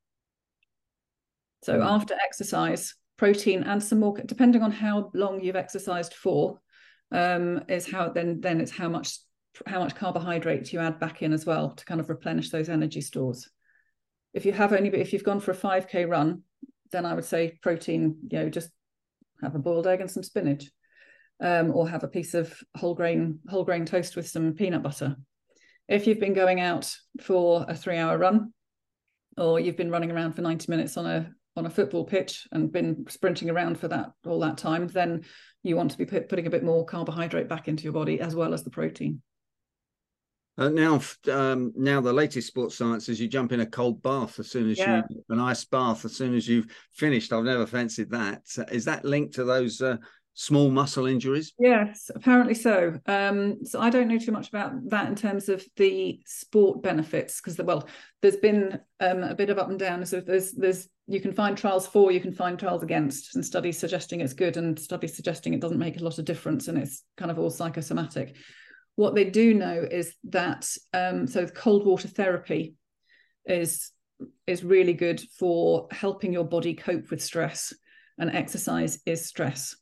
So 1.62 1.78
Mm. 1.78 1.86
after 1.86 2.14
exercise 2.14 2.94
protein 3.16 3.62
and 3.62 3.82
some 3.82 4.00
more 4.00 4.16
depending 4.26 4.62
on 4.62 4.72
how 4.72 5.10
long 5.14 5.40
you've 5.40 5.56
exercised 5.56 6.14
for 6.14 6.60
um, 7.12 7.62
is 7.68 7.90
how 7.90 8.08
then 8.08 8.40
then 8.40 8.60
it's 8.60 8.72
how 8.72 8.88
much 8.88 9.18
how 9.66 9.78
much 9.80 9.94
carbohydrate 9.94 10.72
you 10.72 10.80
add 10.80 10.98
back 10.98 11.22
in 11.22 11.32
as 11.32 11.44
well 11.44 11.72
to 11.74 11.84
kind 11.84 12.00
of 12.00 12.08
replenish 12.08 12.50
those 12.50 12.70
energy 12.70 13.02
stores. 13.02 13.50
If 14.32 14.46
you 14.46 14.52
have 14.52 14.72
only 14.72 14.88
if 14.88 15.12
you've 15.12 15.24
gone 15.24 15.40
for 15.40 15.50
a 15.50 15.54
5k 15.56 16.08
run 16.08 16.42
then 16.92 17.06
I 17.06 17.14
would 17.14 17.24
say 17.24 17.58
protein, 17.62 18.16
you 18.30 18.38
know, 18.38 18.48
just 18.48 18.70
have 19.42 19.54
a 19.54 19.58
boiled 19.58 19.86
egg 19.86 20.00
and 20.00 20.10
some 20.10 20.22
spinach, 20.22 20.70
um, 21.40 21.72
or 21.74 21.88
have 21.88 22.04
a 22.04 22.08
piece 22.08 22.34
of 22.34 22.54
whole 22.76 22.94
grain 22.94 23.40
whole 23.48 23.64
grain 23.64 23.84
toast 23.84 24.14
with 24.14 24.28
some 24.28 24.52
peanut 24.54 24.82
butter. 24.82 25.16
If 25.88 26.06
you've 26.06 26.20
been 26.20 26.34
going 26.34 26.60
out 26.60 26.94
for 27.20 27.66
a 27.68 27.74
three 27.74 27.98
hour 27.98 28.16
run, 28.16 28.52
or 29.36 29.58
you've 29.58 29.76
been 29.76 29.90
running 29.90 30.12
around 30.12 30.34
for 30.34 30.42
ninety 30.42 30.70
minutes 30.70 30.96
on 30.96 31.06
a 31.06 31.30
on 31.56 31.66
a 31.66 31.70
football 31.70 32.04
pitch 32.04 32.46
and 32.52 32.72
been 32.72 33.04
sprinting 33.08 33.50
around 33.50 33.78
for 33.78 33.88
that 33.88 34.12
all 34.26 34.40
that 34.40 34.56
time, 34.56 34.86
then 34.88 35.22
you 35.62 35.76
want 35.76 35.90
to 35.90 35.98
be 35.98 36.06
put, 36.06 36.28
putting 36.28 36.46
a 36.46 36.50
bit 36.50 36.64
more 36.64 36.84
carbohydrate 36.84 37.48
back 37.48 37.68
into 37.68 37.84
your 37.84 37.92
body 37.92 38.20
as 38.20 38.34
well 38.34 38.54
as 38.54 38.64
the 38.64 38.70
protein. 38.70 39.20
Uh, 40.58 40.68
now, 40.68 41.00
um, 41.30 41.72
now 41.74 42.00
the 42.00 42.12
latest 42.12 42.48
sports 42.48 42.76
science 42.76 43.08
is 43.08 43.20
you 43.20 43.26
jump 43.26 43.52
in 43.52 43.60
a 43.60 43.66
cold 43.66 44.02
bath 44.02 44.38
as 44.38 44.50
soon 44.50 44.70
as 44.70 44.78
Yeah. 44.78 45.02
you 45.08 45.24
an 45.30 45.40
ice 45.40 45.64
bath 45.64 46.04
as 46.04 46.14
soon 46.14 46.34
as 46.34 46.46
you've 46.46 46.66
finished. 46.92 47.32
I've 47.32 47.44
never 47.44 47.66
fancied 47.66 48.10
that. 48.10 48.42
Uh, 48.58 48.64
that 48.84 49.04
linked 49.04 49.34
to 49.34 49.44
those 49.44 49.80
uh, 49.80 49.96
small 50.34 50.70
muscle 50.70 51.06
injuries? 51.06 51.52
Yes, 51.58 52.10
apparently 52.14 52.54
so. 52.54 52.98
Um, 53.06 53.64
so 53.64 53.80
I 53.80 53.90
don't 53.90 54.08
know 54.08 54.18
too 54.18 54.32
much 54.32 54.48
about 54.48 54.72
that 54.90 55.08
in 55.08 55.14
terms 55.14 55.48
of 55.48 55.64
the 55.76 56.20
sport 56.26 56.82
benefits, 56.82 57.40
because 57.40 57.58
well, 57.58 57.88
there's 58.20 58.36
been 58.36 58.78
um, 59.00 59.22
a 59.22 59.34
bit 59.34 59.50
of 59.50 59.58
up 59.58 59.70
and 59.70 59.78
down. 59.78 60.04
So 60.04 60.20
there's 60.20 60.52
there's 60.52 60.88
you 61.06 61.20
can 61.20 61.32
find 61.32 61.58
trials 61.58 61.86
for, 61.86 62.12
you 62.12 62.20
can 62.20 62.32
find 62.32 62.58
trials 62.58 62.82
against, 62.82 63.34
and 63.34 63.44
studies 63.44 63.78
suggesting 63.78 64.20
it's 64.20 64.34
good, 64.34 64.56
and 64.56 64.78
studies 64.78 65.16
suggesting 65.16 65.52
it 65.52 65.60
doesn't 65.60 65.78
make 65.78 65.98
a 65.98 66.04
lot 66.04 66.18
of 66.18 66.24
difference, 66.24 66.68
and 66.68 66.78
it's 66.78 67.04
kind 67.16 67.30
of 67.30 67.38
all 67.38 67.50
psychosomatic. 67.50 68.36
What 68.96 69.14
they 69.14 69.30
do 69.30 69.54
know 69.54 69.86
is 69.90 70.14
that 70.24 70.68
um, 70.92 71.26
so 71.26 71.46
cold 71.46 71.86
water 71.86 72.08
therapy 72.08 72.74
is 73.46 73.90
is 74.46 74.62
really 74.62 74.92
good 74.92 75.20
for 75.38 75.88
helping 75.90 76.32
your 76.32 76.44
body 76.44 76.74
cope 76.74 77.10
with 77.10 77.22
stress, 77.22 77.72
and 78.18 78.30
exercise 78.30 79.00
is 79.06 79.26
stress. 79.26 79.74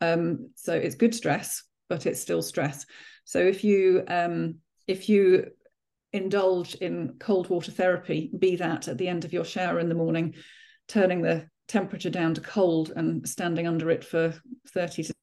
Um, 0.00 0.50
so 0.54 0.74
it's 0.74 0.94
good 0.94 1.14
stress, 1.14 1.64
but 1.88 2.06
it's 2.06 2.20
still 2.20 2.42
stress. 2.42 2.86
So 3.24 3.38
if 3.38 3.64
you 3.64 4.04
um, 4.08 4.56
if 4.86 5.08
you 5.08 5.46
indulge 6.12 6.74
in 6.74 7.14
cold 7.18 7.48
water 7.48 7.70
therapy, 7.70 8.30
be 8.38 8.56
that 8.56 8.88
at 8.88 8.98
the 8.98 9.08
end 9.08 9.24
of 9.24 9.32
your 9.32 9.44
shower 9.44 9.78
in 9.78 9.88
the 9.88 9.94
morning, 9.94 10.34
turning 10.88 11.22
the 11.22 11.46
temperature 11.68 12.10
down 12.10 12.34
to 12.34 12.40
cold 12.40 12.92
and 12.96 13.26
standing 13.28 13.66
under 13.66 13.90
it 13.90 14.04
for 14.04 14.34
30 14.68 15.04
to 15.04 15.14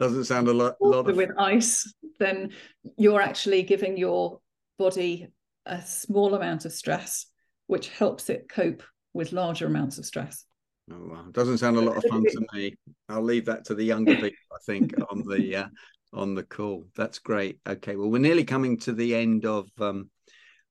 Doesn't 0.00 0.24
sound 0.24 0.48
a 0.48 0.52
lot. 0.54 0.76
lot 0.80 1.10
of, 1.10 1.14
with 1.14 1.30
ice, 1.38 1.92
then 2.18 2.52
you're 2.96 3.20
actually 3.20 3.62
giving 3.62 3.98
your 3.98 4.40
body 4.78 5.28
a 5.66 5.82
small 5.82 6.34
amount 6.34 6.64
of 6.64 6.72
stress, 6.72 7.26
which 7.66 7.90
helps 7.90 8.30
it 8.30 8.48
cope 8.48 8.82
with 9.12 9.32
larger 9.32 9.66
amounts 9.66 9.98
of 9.98 10.06
stress. 10.06 10.46
oh, 10.90 11.06
wow. 11.06 11.26
Doesn't 11.32 11.58
sound 11.58 11.76
a 11.76 11.82
lot 11.82 11.98
of 11.98 12.04
fun 12.04 12.24
to 12.24 12.46
me. 12.54 12.74
I'll 13.10 13.22
leave 13.22 13.44
that 13.44 13.66
to 13.66 13.74
the 13.74 13.84
younger 13.84 14.14
people. 14.14 14.30
I 14.30 14.58
think 14.64 14.94
on 15.10 15.22
the 15.28 15.56
uh, 15.56 15.68
on 16.14 16.34
the 16.34 16.44
call. 16.44 16.86
That's 16.96 17.18
great. 17.18 17.58
Okay, 17.68 17.96
well, 17.96 18.08
we're 18.08 18.22
nearly 18.22 18.44
coming 18.44 18.78
to 18.80 18.94
the 18.94 19.14
end 19.14 19.44
of 19.44 19.68
um, 19.78 20.08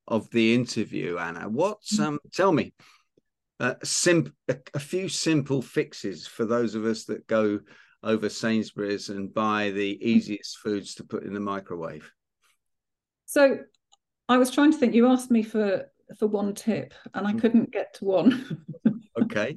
of 0.08 0.28
the 0.32 0.56
interview, 0.56 1.20
Anna. 1.20 1.48
What's 1.48 2.00
um? 2.00 2.18
Tell 2.34 2.52
me, 2.52 2.74
uh, 3.60 3.76
sim- 3.84 4.34
a, 4.48 4.58
a 4.74 4.80
few 4.80 5.08
simple 5.08 5.62
fixes 5.62 6.26
for 6.26 6.46
those 6.46 6.74
of 6.74 6.86
us 6.86 7.06
that 7.06 7.28
go 7.28 7.60
over 8.04 8.30
Sainsbury's 8.30 9.10
and 9.10 9.34
buy 9.34 9.72
the 9.72 10.00
easiest 10.02 10.58
foods 10.60 10.96
to 10.96 11.04
put 11.04 11.24
in 11.24 11.34
the 11.34 11.40
microwave. 11.40 12.12
So 13.26 13.60
I 14.28 14.38
was 14.38 14.52
trying 14.52 14.72
to 14.72 14.78
think, 14.78 14.94
you 14.94 15.08
asked 15.08 15.32
me 15.32 15.44
for 15.44 15.86
for 16.18 16.26
one 16.28 16.56
tip 16.56 16.94
and 17.14 17.28
I 17.28 17.34
couldn't 17.34 17.72
get 17.72 17.94
to 17.96 18.06
one. 18.06 18.66
Okay, 19.22 19.54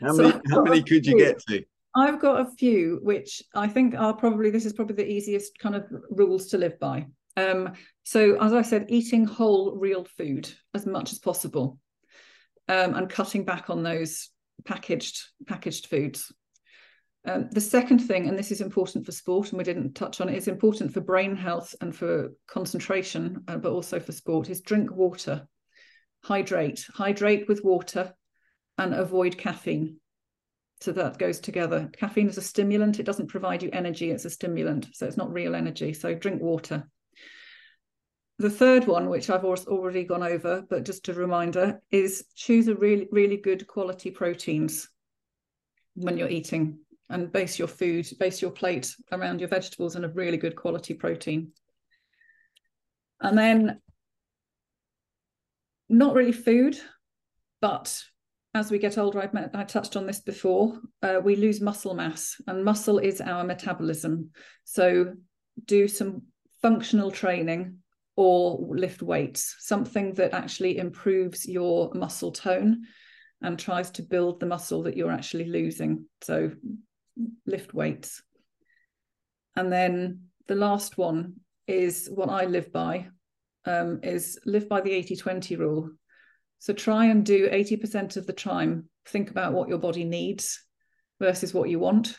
how 0.00 0.12
So 0.12 0.22
many 0.22 0.40
how 0.50 0.62
many 0.62 0.82
could 0.82 1.04
you 1.04 1.18
get 1.18 1.40
to? 1.48 1.64
I've 1.96 2.20
got 2.20 2.42
a 2.46 2.50
few 2.52 3.00
which 3.02 3.42
I 3.54 3.66
think 3.66 3.94
are 3.96 4.14
probably 4.14 4.50
this 4.50 4.64
is 4.64 4.72
probably 4.72 4.94
the 4.94 5.10
easiest 5.10 5.58
kind 5.58 5.74
of 5.74 5.84
rules 6.10 6.46
to 6.48 6.58
live 6.58 6.78
by. 6.78 7.06
Um, 7.36 7.72
so 8.04 8.40
as 8.40 8.52
I 8.52 8.62
said, 8.62 8.86
eating 8.88 9.24
whole 9.24 9.76
real 9.76 10.04
food 10.04 10.48
as 10.74 10.86
much 10.86 11.12
as 11.12 11.18
possible, 11.18 11.78
um, 12.68 12.94
and 12.94 13.10
cutting 13.10 13.44
back 13.44 13.68
on 13.68 13.82
those 13.82 14.28
packaged 14.64 15.20
packaged 15.46 15.86
foods. 15.86 16.32
Um, 17.28 17.50
the 17.50 17.60
second 17.60 17.98
thing, 17.98 18.26
and 18.26 18.38
this 18.38 18.50
is 18.50 18.62
important 18.62 19.04
for 19.04 19.12
sport, 19.12 19.50
and 19.50 19.58
we 19.58 19.64
didn't 19.64 19.92
touch 19.92 20.22
on 20.22 20.30
it, 20.30 20.34
it's 20.34 20.48
important 20.48 20.94
for 20.94 21.02
brain 21.02 21.36
health 21.36 21.74
and 21.82 21.94
for 21.94 22.32
concentration, 22.46 23.44
uh, 23.48 23.58
but 23.58 23.70
also 23.70 24.00
for 24.00 24.12
sport, 24.12 24.48
is 24.48 24.62
drink 24.62 24.90
water. 24.90 25.46
Hydrate, 26.24 26.86
hydrate 26.94 27.46
with 27.46 27.62
water, 27.62 28.14
and 28.78 28.94
avoid 28.94 29.36
caffeine. 29.36 30.00
So 30.80 30.90
that 30.92 31.18
goes 31.18 31.38
together. 31.38 31.90
Caffeine 31.92 32.30
is 32.30 32.38
a 32.38 32.42
stimulant. 32.42 32.98
It 32.98 33.06
doesn't 33.06 33.26
provide 33.26 33.62
you 33.62 33.68
energy. 33.74 34.10
It's 34.10 34.24
a 34.24 34.30
stimulant. 34.30 34.88
So 34.94 35.06
it's 35.06 35.16
not 35.18 35.32
real 35.32 35.54
energy. 35.54 35.92
So 35.92 36.14
drink 36.14 36.40
water. 36.40 36.88
The 38.38 38.48
third 38.48 38.86
one, 38.86 39.10
which 39.10 39.28
I've 39.28 39.44
already 39.44 40.04
gone 40.04 40.22
over, 40.22 40.64
but 40.70 40.84
just 40.84 41.08
a 41.08 41.12
reminder, 41.12 41.82
is 41.90 42.24
choose 42.36 42.68
a 42.68 42.74
really, 42.74 43.08
really 43.10 43.36
good 43.36 43.66
quality 43.66 44.12
proteins 44.12 44.88
when 45.94 46.16
you're 46.16 46.28
eating. 46.28 46.78
And 47.10 47.32
base 47.32 47.58
your 47.58 47.68
food, 47.68 48.06
base 48.18 48.42
your 48.42 48.50
plate 48.50 48.94
around 49.12 49.40
your 49.40 49.48
vegetables 49.48 49.96
and 49.96 50.04
a 50.04 50.08
really 50.10 50.36
good 50.36 50.56
quality 50.56 50.94
protein. 50.94 51.52
And 53.20 53.36
then 53.36 53.80
not 55.88 56.14
really 56.14 56.32
food, 56.32 56.78
but 57.60 58.02
as 58.54 58.70
we 58.70 58.78
get 58.78 58.98
older, 58.98 59.20
I've, 59.20 59.34
I 59.54 59.64
touched 59.64 59.96
on 59.96 60.06
this 60.06 60.20
before, 60.20 60.80
uh, 61.02 61.20
we 61.22 61.36
lose 61.36 61.60
muscle 61.60 61.94
mass, 61.94 62.40
and 62.46 62.64
muscle 62.64 62.98
is 62.98 63.20
our 63.20 63.44
metabolism. 63.44 64.30
So 64.64 65.14
do 65.64 65.88
some 65.88 66.22
functional 66.62 67.10
training 67.10 67.78
or 68.16 68.58
lift 68.70 69.02
weights, 69.02 69.56
something 69.60 70.14
that 70.14 70.34
actually 70.34 70.78
improves 70.78 71.46
your 71.46 71.92
muscle 71.94 72.32
tone 72.32 72.84
and 73.42 73.58
tries 73.58 73.90
to 73.92 74.02
build 74.02 74.40
the 74.40 74.46
muscle 74.46 74.82
that 74.82 74.96
you're 74.96 75.12
actually 75.12 75.44
losing. 75.44 76.04
So 76.22 76.50
lift 77.46 77.74
weights. 77.74 78.22
And 79.56 79.72
then 79.72 80.22
the 80.46 80.54
last 80.54 80.98
one 80.98 81.34
is 81.66 82.08
what 82.12 82.30
I 82.30 82.44
live 82.44 82.72
by, 82.72 83.08
um, 83.64 84.00
is 84.02 84.38
live 84.46 84.68
by 84.68 84.80
the 84.80 84.90
80-20 84.90 85.58
rule. 85.58 85.90
So 86.58 86.72
try 86.72 87.06
and 87.06 87.24
do 87.24 87.48
80% 87.48 88.16
of 88.16 88.26
the 88.26 88.32
time, 88.32 88.88
think 89.06 89.30
about 89.30 89.52
what 89.52 89.68
your 89.68 89.78
body 89.78 90.04
needs 90.04 90.64
versus 91.20 91.54
what 91.54 91.68
you 91.68 91.78
want. 91.78 92.16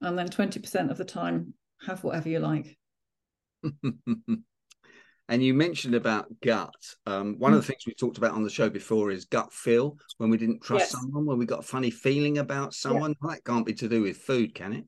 And 0.00 0.18
then 0.18 0.28
20% 0.28 0.90
of 0.90 0.98
the 0.98 1.04
time, 1.04 1.54
have 1.86 2.04
whatever 2.04 2.28
you 2.28 2.38
like. 2.38 2.76
and 5.28 5.42
you 5.42 5.54
mentioned 5.54 5.94
about 5.94 6.26
gut. 6.42 6.74
Um, 7.06 7.38
one 7.38 7.52
mm. 7.52 7.56
of 7.56 7.62
the 7.62 7.66
things 7.66 7.86
we 7.86 7.94
talked 7.94 8.18
about 8.18 8.32
on 8.32 8.42
the 8.42 8.50
show 8.50 8.68
before 8.68 9.10
is 9.10 9.24
gut 9.24 9.52
feel 9.52 9.96
when 10.18 10.30
we 10.30 10.36
didn't 10.36 10.62
trust 10.62 10.92
yes. 10.92 11.00
someone, 11.00 11.24
when 11.24 11.38
we 11.38 11.46
got 11.46 11.60
a 11.60 11.62
funny 11.62 11.90
feeling 11.90 12.38
about 12.38 12.74
someone. 12.74 13.14
Yeah. 13.22 13.30
That 13.30 13.44
can't 13.44 13.66
be 13.66 13.74
to 13.74 13.88
do 13.88 14.02
with 14.02 14.18
food, 14.18 14.54
can 14.54 14.72
it? 14.72 14.84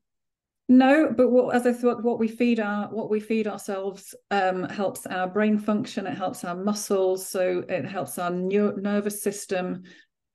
No, 0.69 1.13
but 1.15 1.29
what, 1.29 1.55
as 1.55 1.65
I 1.65 1.71
thought, 1.71 2.03
what 2.03 2.19
we 2.19 2.27
feed 2.27 2.59
our 2.59 2.89
what 2.89 3.09
we 3.09 3.21
feed 3.21 3.47
ourselves 3.47 4.13
um, 4.31 4.63
helps 4.63 5.05
our 5.05 5.27
brain 5.27 5.57
function. 5.57 6.05
It 6.05 6.17
helps 6.17 6.43
our 6.43 6.55
muscles, 6.55 7.27
so 7.27 7.63
it 7.69 7.85
helps 7.85 8.19
our 8.19 8.31
nervous 8.31 9.23
system, 9.23 9.83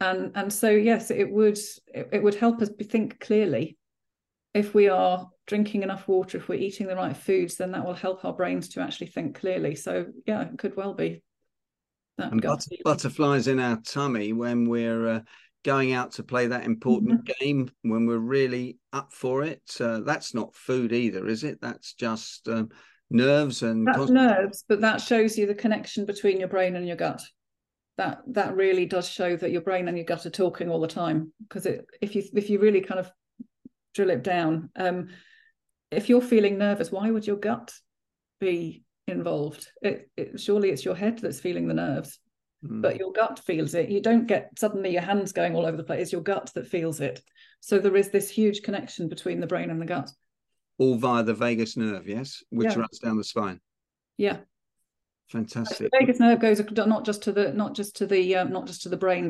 and 0.00 0.32
and 0.34 0.50
so 0.50 0.70
yes, 0.70 1.10
it 1.10 1.30
would 1.30 1.58
it, 1.88 2.08
it 2.12 2.22
would 2.22 2.34
help 2.34 2.62
us 2.62 2.70
think 2.88 3.20
clearly. 3.20 3.76
If 4.54 4.74
we 4.74 4.88
are 4.88 5.28
drinking 5.46 5.82
enough 5.82 6.06
water, 6.06 6.38
if 6.38 6.48
we're 6.48 6.58
eating 6.58 6.86
the 6.86 6.96
right 6.96 7.16
foods, 7.16 7.56
then 7.56 7.72
that 7.72 7.84
will 7.84 7.94
help 7.94 8.24
our 8.24 8.34
brains 8.34 8.68
to 8.70 8.80
actually 8.80 9.08
think 9.08 9.38
clearly. 9.38 9.74
So 9.74 10.06
yeah, 10.26 10.42
it 10.42 10.58
could 10.58 10.76
well 10.76 10.94
be. 10.94 11.22
That 12.18 12.32
and 12.32 12.42
butterflies 12.84 13.48
in 13.48 13.58
our 13.58 13.80
tummy 13.80 14.34
when 14.34 14.68
we're 14.68 15.08
uh, 15.08 15.20
going 15.64 15.92
out 15.92 16.12
to 16.12 16.22
play 16.22 16.48
that 16.48 16.64
important 16.64 17.24
mm-hmm. 17.24 17.44
game 17.44 17.70
when 17.82 18.06
we're 18.06 18.18
really 18.18 18.78
up 18.92 19.12
for 19.12 19.42
it. 19.42 19.62
Uh, 19.80 20.00
that's 20.00 20.34
not 20.34 20.54
food 20.54 20.92
either, 20.92 21.26
is 21.26 21.44
it? 21.44 21.60
That's 21.60 21.94
just 21.94 22.48
um, 22.48 22.68
nerves 23.10 23.62
and 23.62 23.86
that's 23.86 24.10
nerves, 24.10 24.64
but 24.68 24.80
that 24.80 25.00
shows 25.00 25.38
you 25.38 25.46
the 25.46 25.54
connection 25.54 26.04
between 26.04 26.38
your 26.38 26.48
brain 26.48 26.76
and 26.76 26.86
your 26.86 26.96
gut. 26.96 27.22
That 27.98 28.22
that 28.28 28.56
really 28.56 28.86
does 28.86 29.08
show 29.08 29.36
that 29.36 29.52
your 29.52 29.60
brain 29.60 29.86
and 29.86 29.96
your 29.96 30.06
gut 30.06 30.26
are 30.26 30.30
talking 30.30 30.68
all 30.68 30.80
the 30.80 30.88
time. 30.88 31.32
Because 31.42 31.66
if 32.00 32.16
you 32.16 32.22
if 32.34 32.50
you 32.50 32.58
really 32.58 32.80
kind 32.80 33.00
of 33.00 33.10
drill 33.94 34.10
it 34.10 34.22
down, 34.22 34.70
um, 34.76 35.08
if 35.90 36.08
you're 36.08 36.22
feeling 36.22 36.58
nervous, 36.58 36.90
why 36.90 37.10
would 37.10 37.26
your 37.26 37.36
gut 37.36 37.72
be 38.40 38.84
involved? 39.06 39.68
It, 39.82 40.10
it 40.16 40.40
surely 40.40 40.70
it's 40.70 40.84
your 40.84 40.94
head 40.94 41.18
that's 41.18 41.40
feeling 41.40 41.68
the 41.68 41.74
nerves 41.74 42.18
but 42.62 42.94
mm. 42.94 42.98
your 42.98 43.12
gut 43.12 43.40
feels 43.40 43.74
it. 43.74 43.88
You 43.88 44.00
don't 44.00 44.26
get 44.26 44.50
suddenly 44.56 44.90
your 44.90 45.02
hands 45.02 45.32
going 45.32 45.56
all 45.56 45.66
over 45.66 45.76
the 45.76 45.82
place. 45.82 46.02
It's 46.02 46.12
your 46.12 46.22
gut 46.22 46.50
that 46.54 46.68
feels 46.68 47.00
it. 47.00 47.20
So 47.60 47.78
there 47.78 47.96
is 47.96 48.10
this 48.10 48.30
huge 48.30 48.62
connection 48.62 49.08
between 49.08 49.40
the 49.40 49.48
brain 49.48 49.70
and 49.70 49.80
the 49.80 49.86
gut. 49.86 50.10
All 50.78 50.94
via 50.94 51.24
the 51.24 51.34
vagus 51.34 51.76
nerve, 51.76 52.06
yes, 52.06 52.42
which 52.50 52.72
yeah. 52.72 52.78
runs 52.78 52.98
down 53.00 53.16
the 53.16 53.24
spine. 53.24 53.60
Yeah. 54.16 54.38
Fantastic. 55.28 55.90
The 55.90 55.98
vagus 55.98 56.20
nerve 56.20 56.40
goes 56.40 56.60
not 56.86 57.04
just 57.04 57.22
to 57.24 57.32
the 57.32 57.52
not 57.52 57.74
just 57.74 57.96
to 57.96 58.06
the 58.06 58.36
um, 58.36 58.52
not 58.52 58.66
just 58.66 58.82
to 58.82 58.88
the 58.88 58.96
brain, 58.96 59.20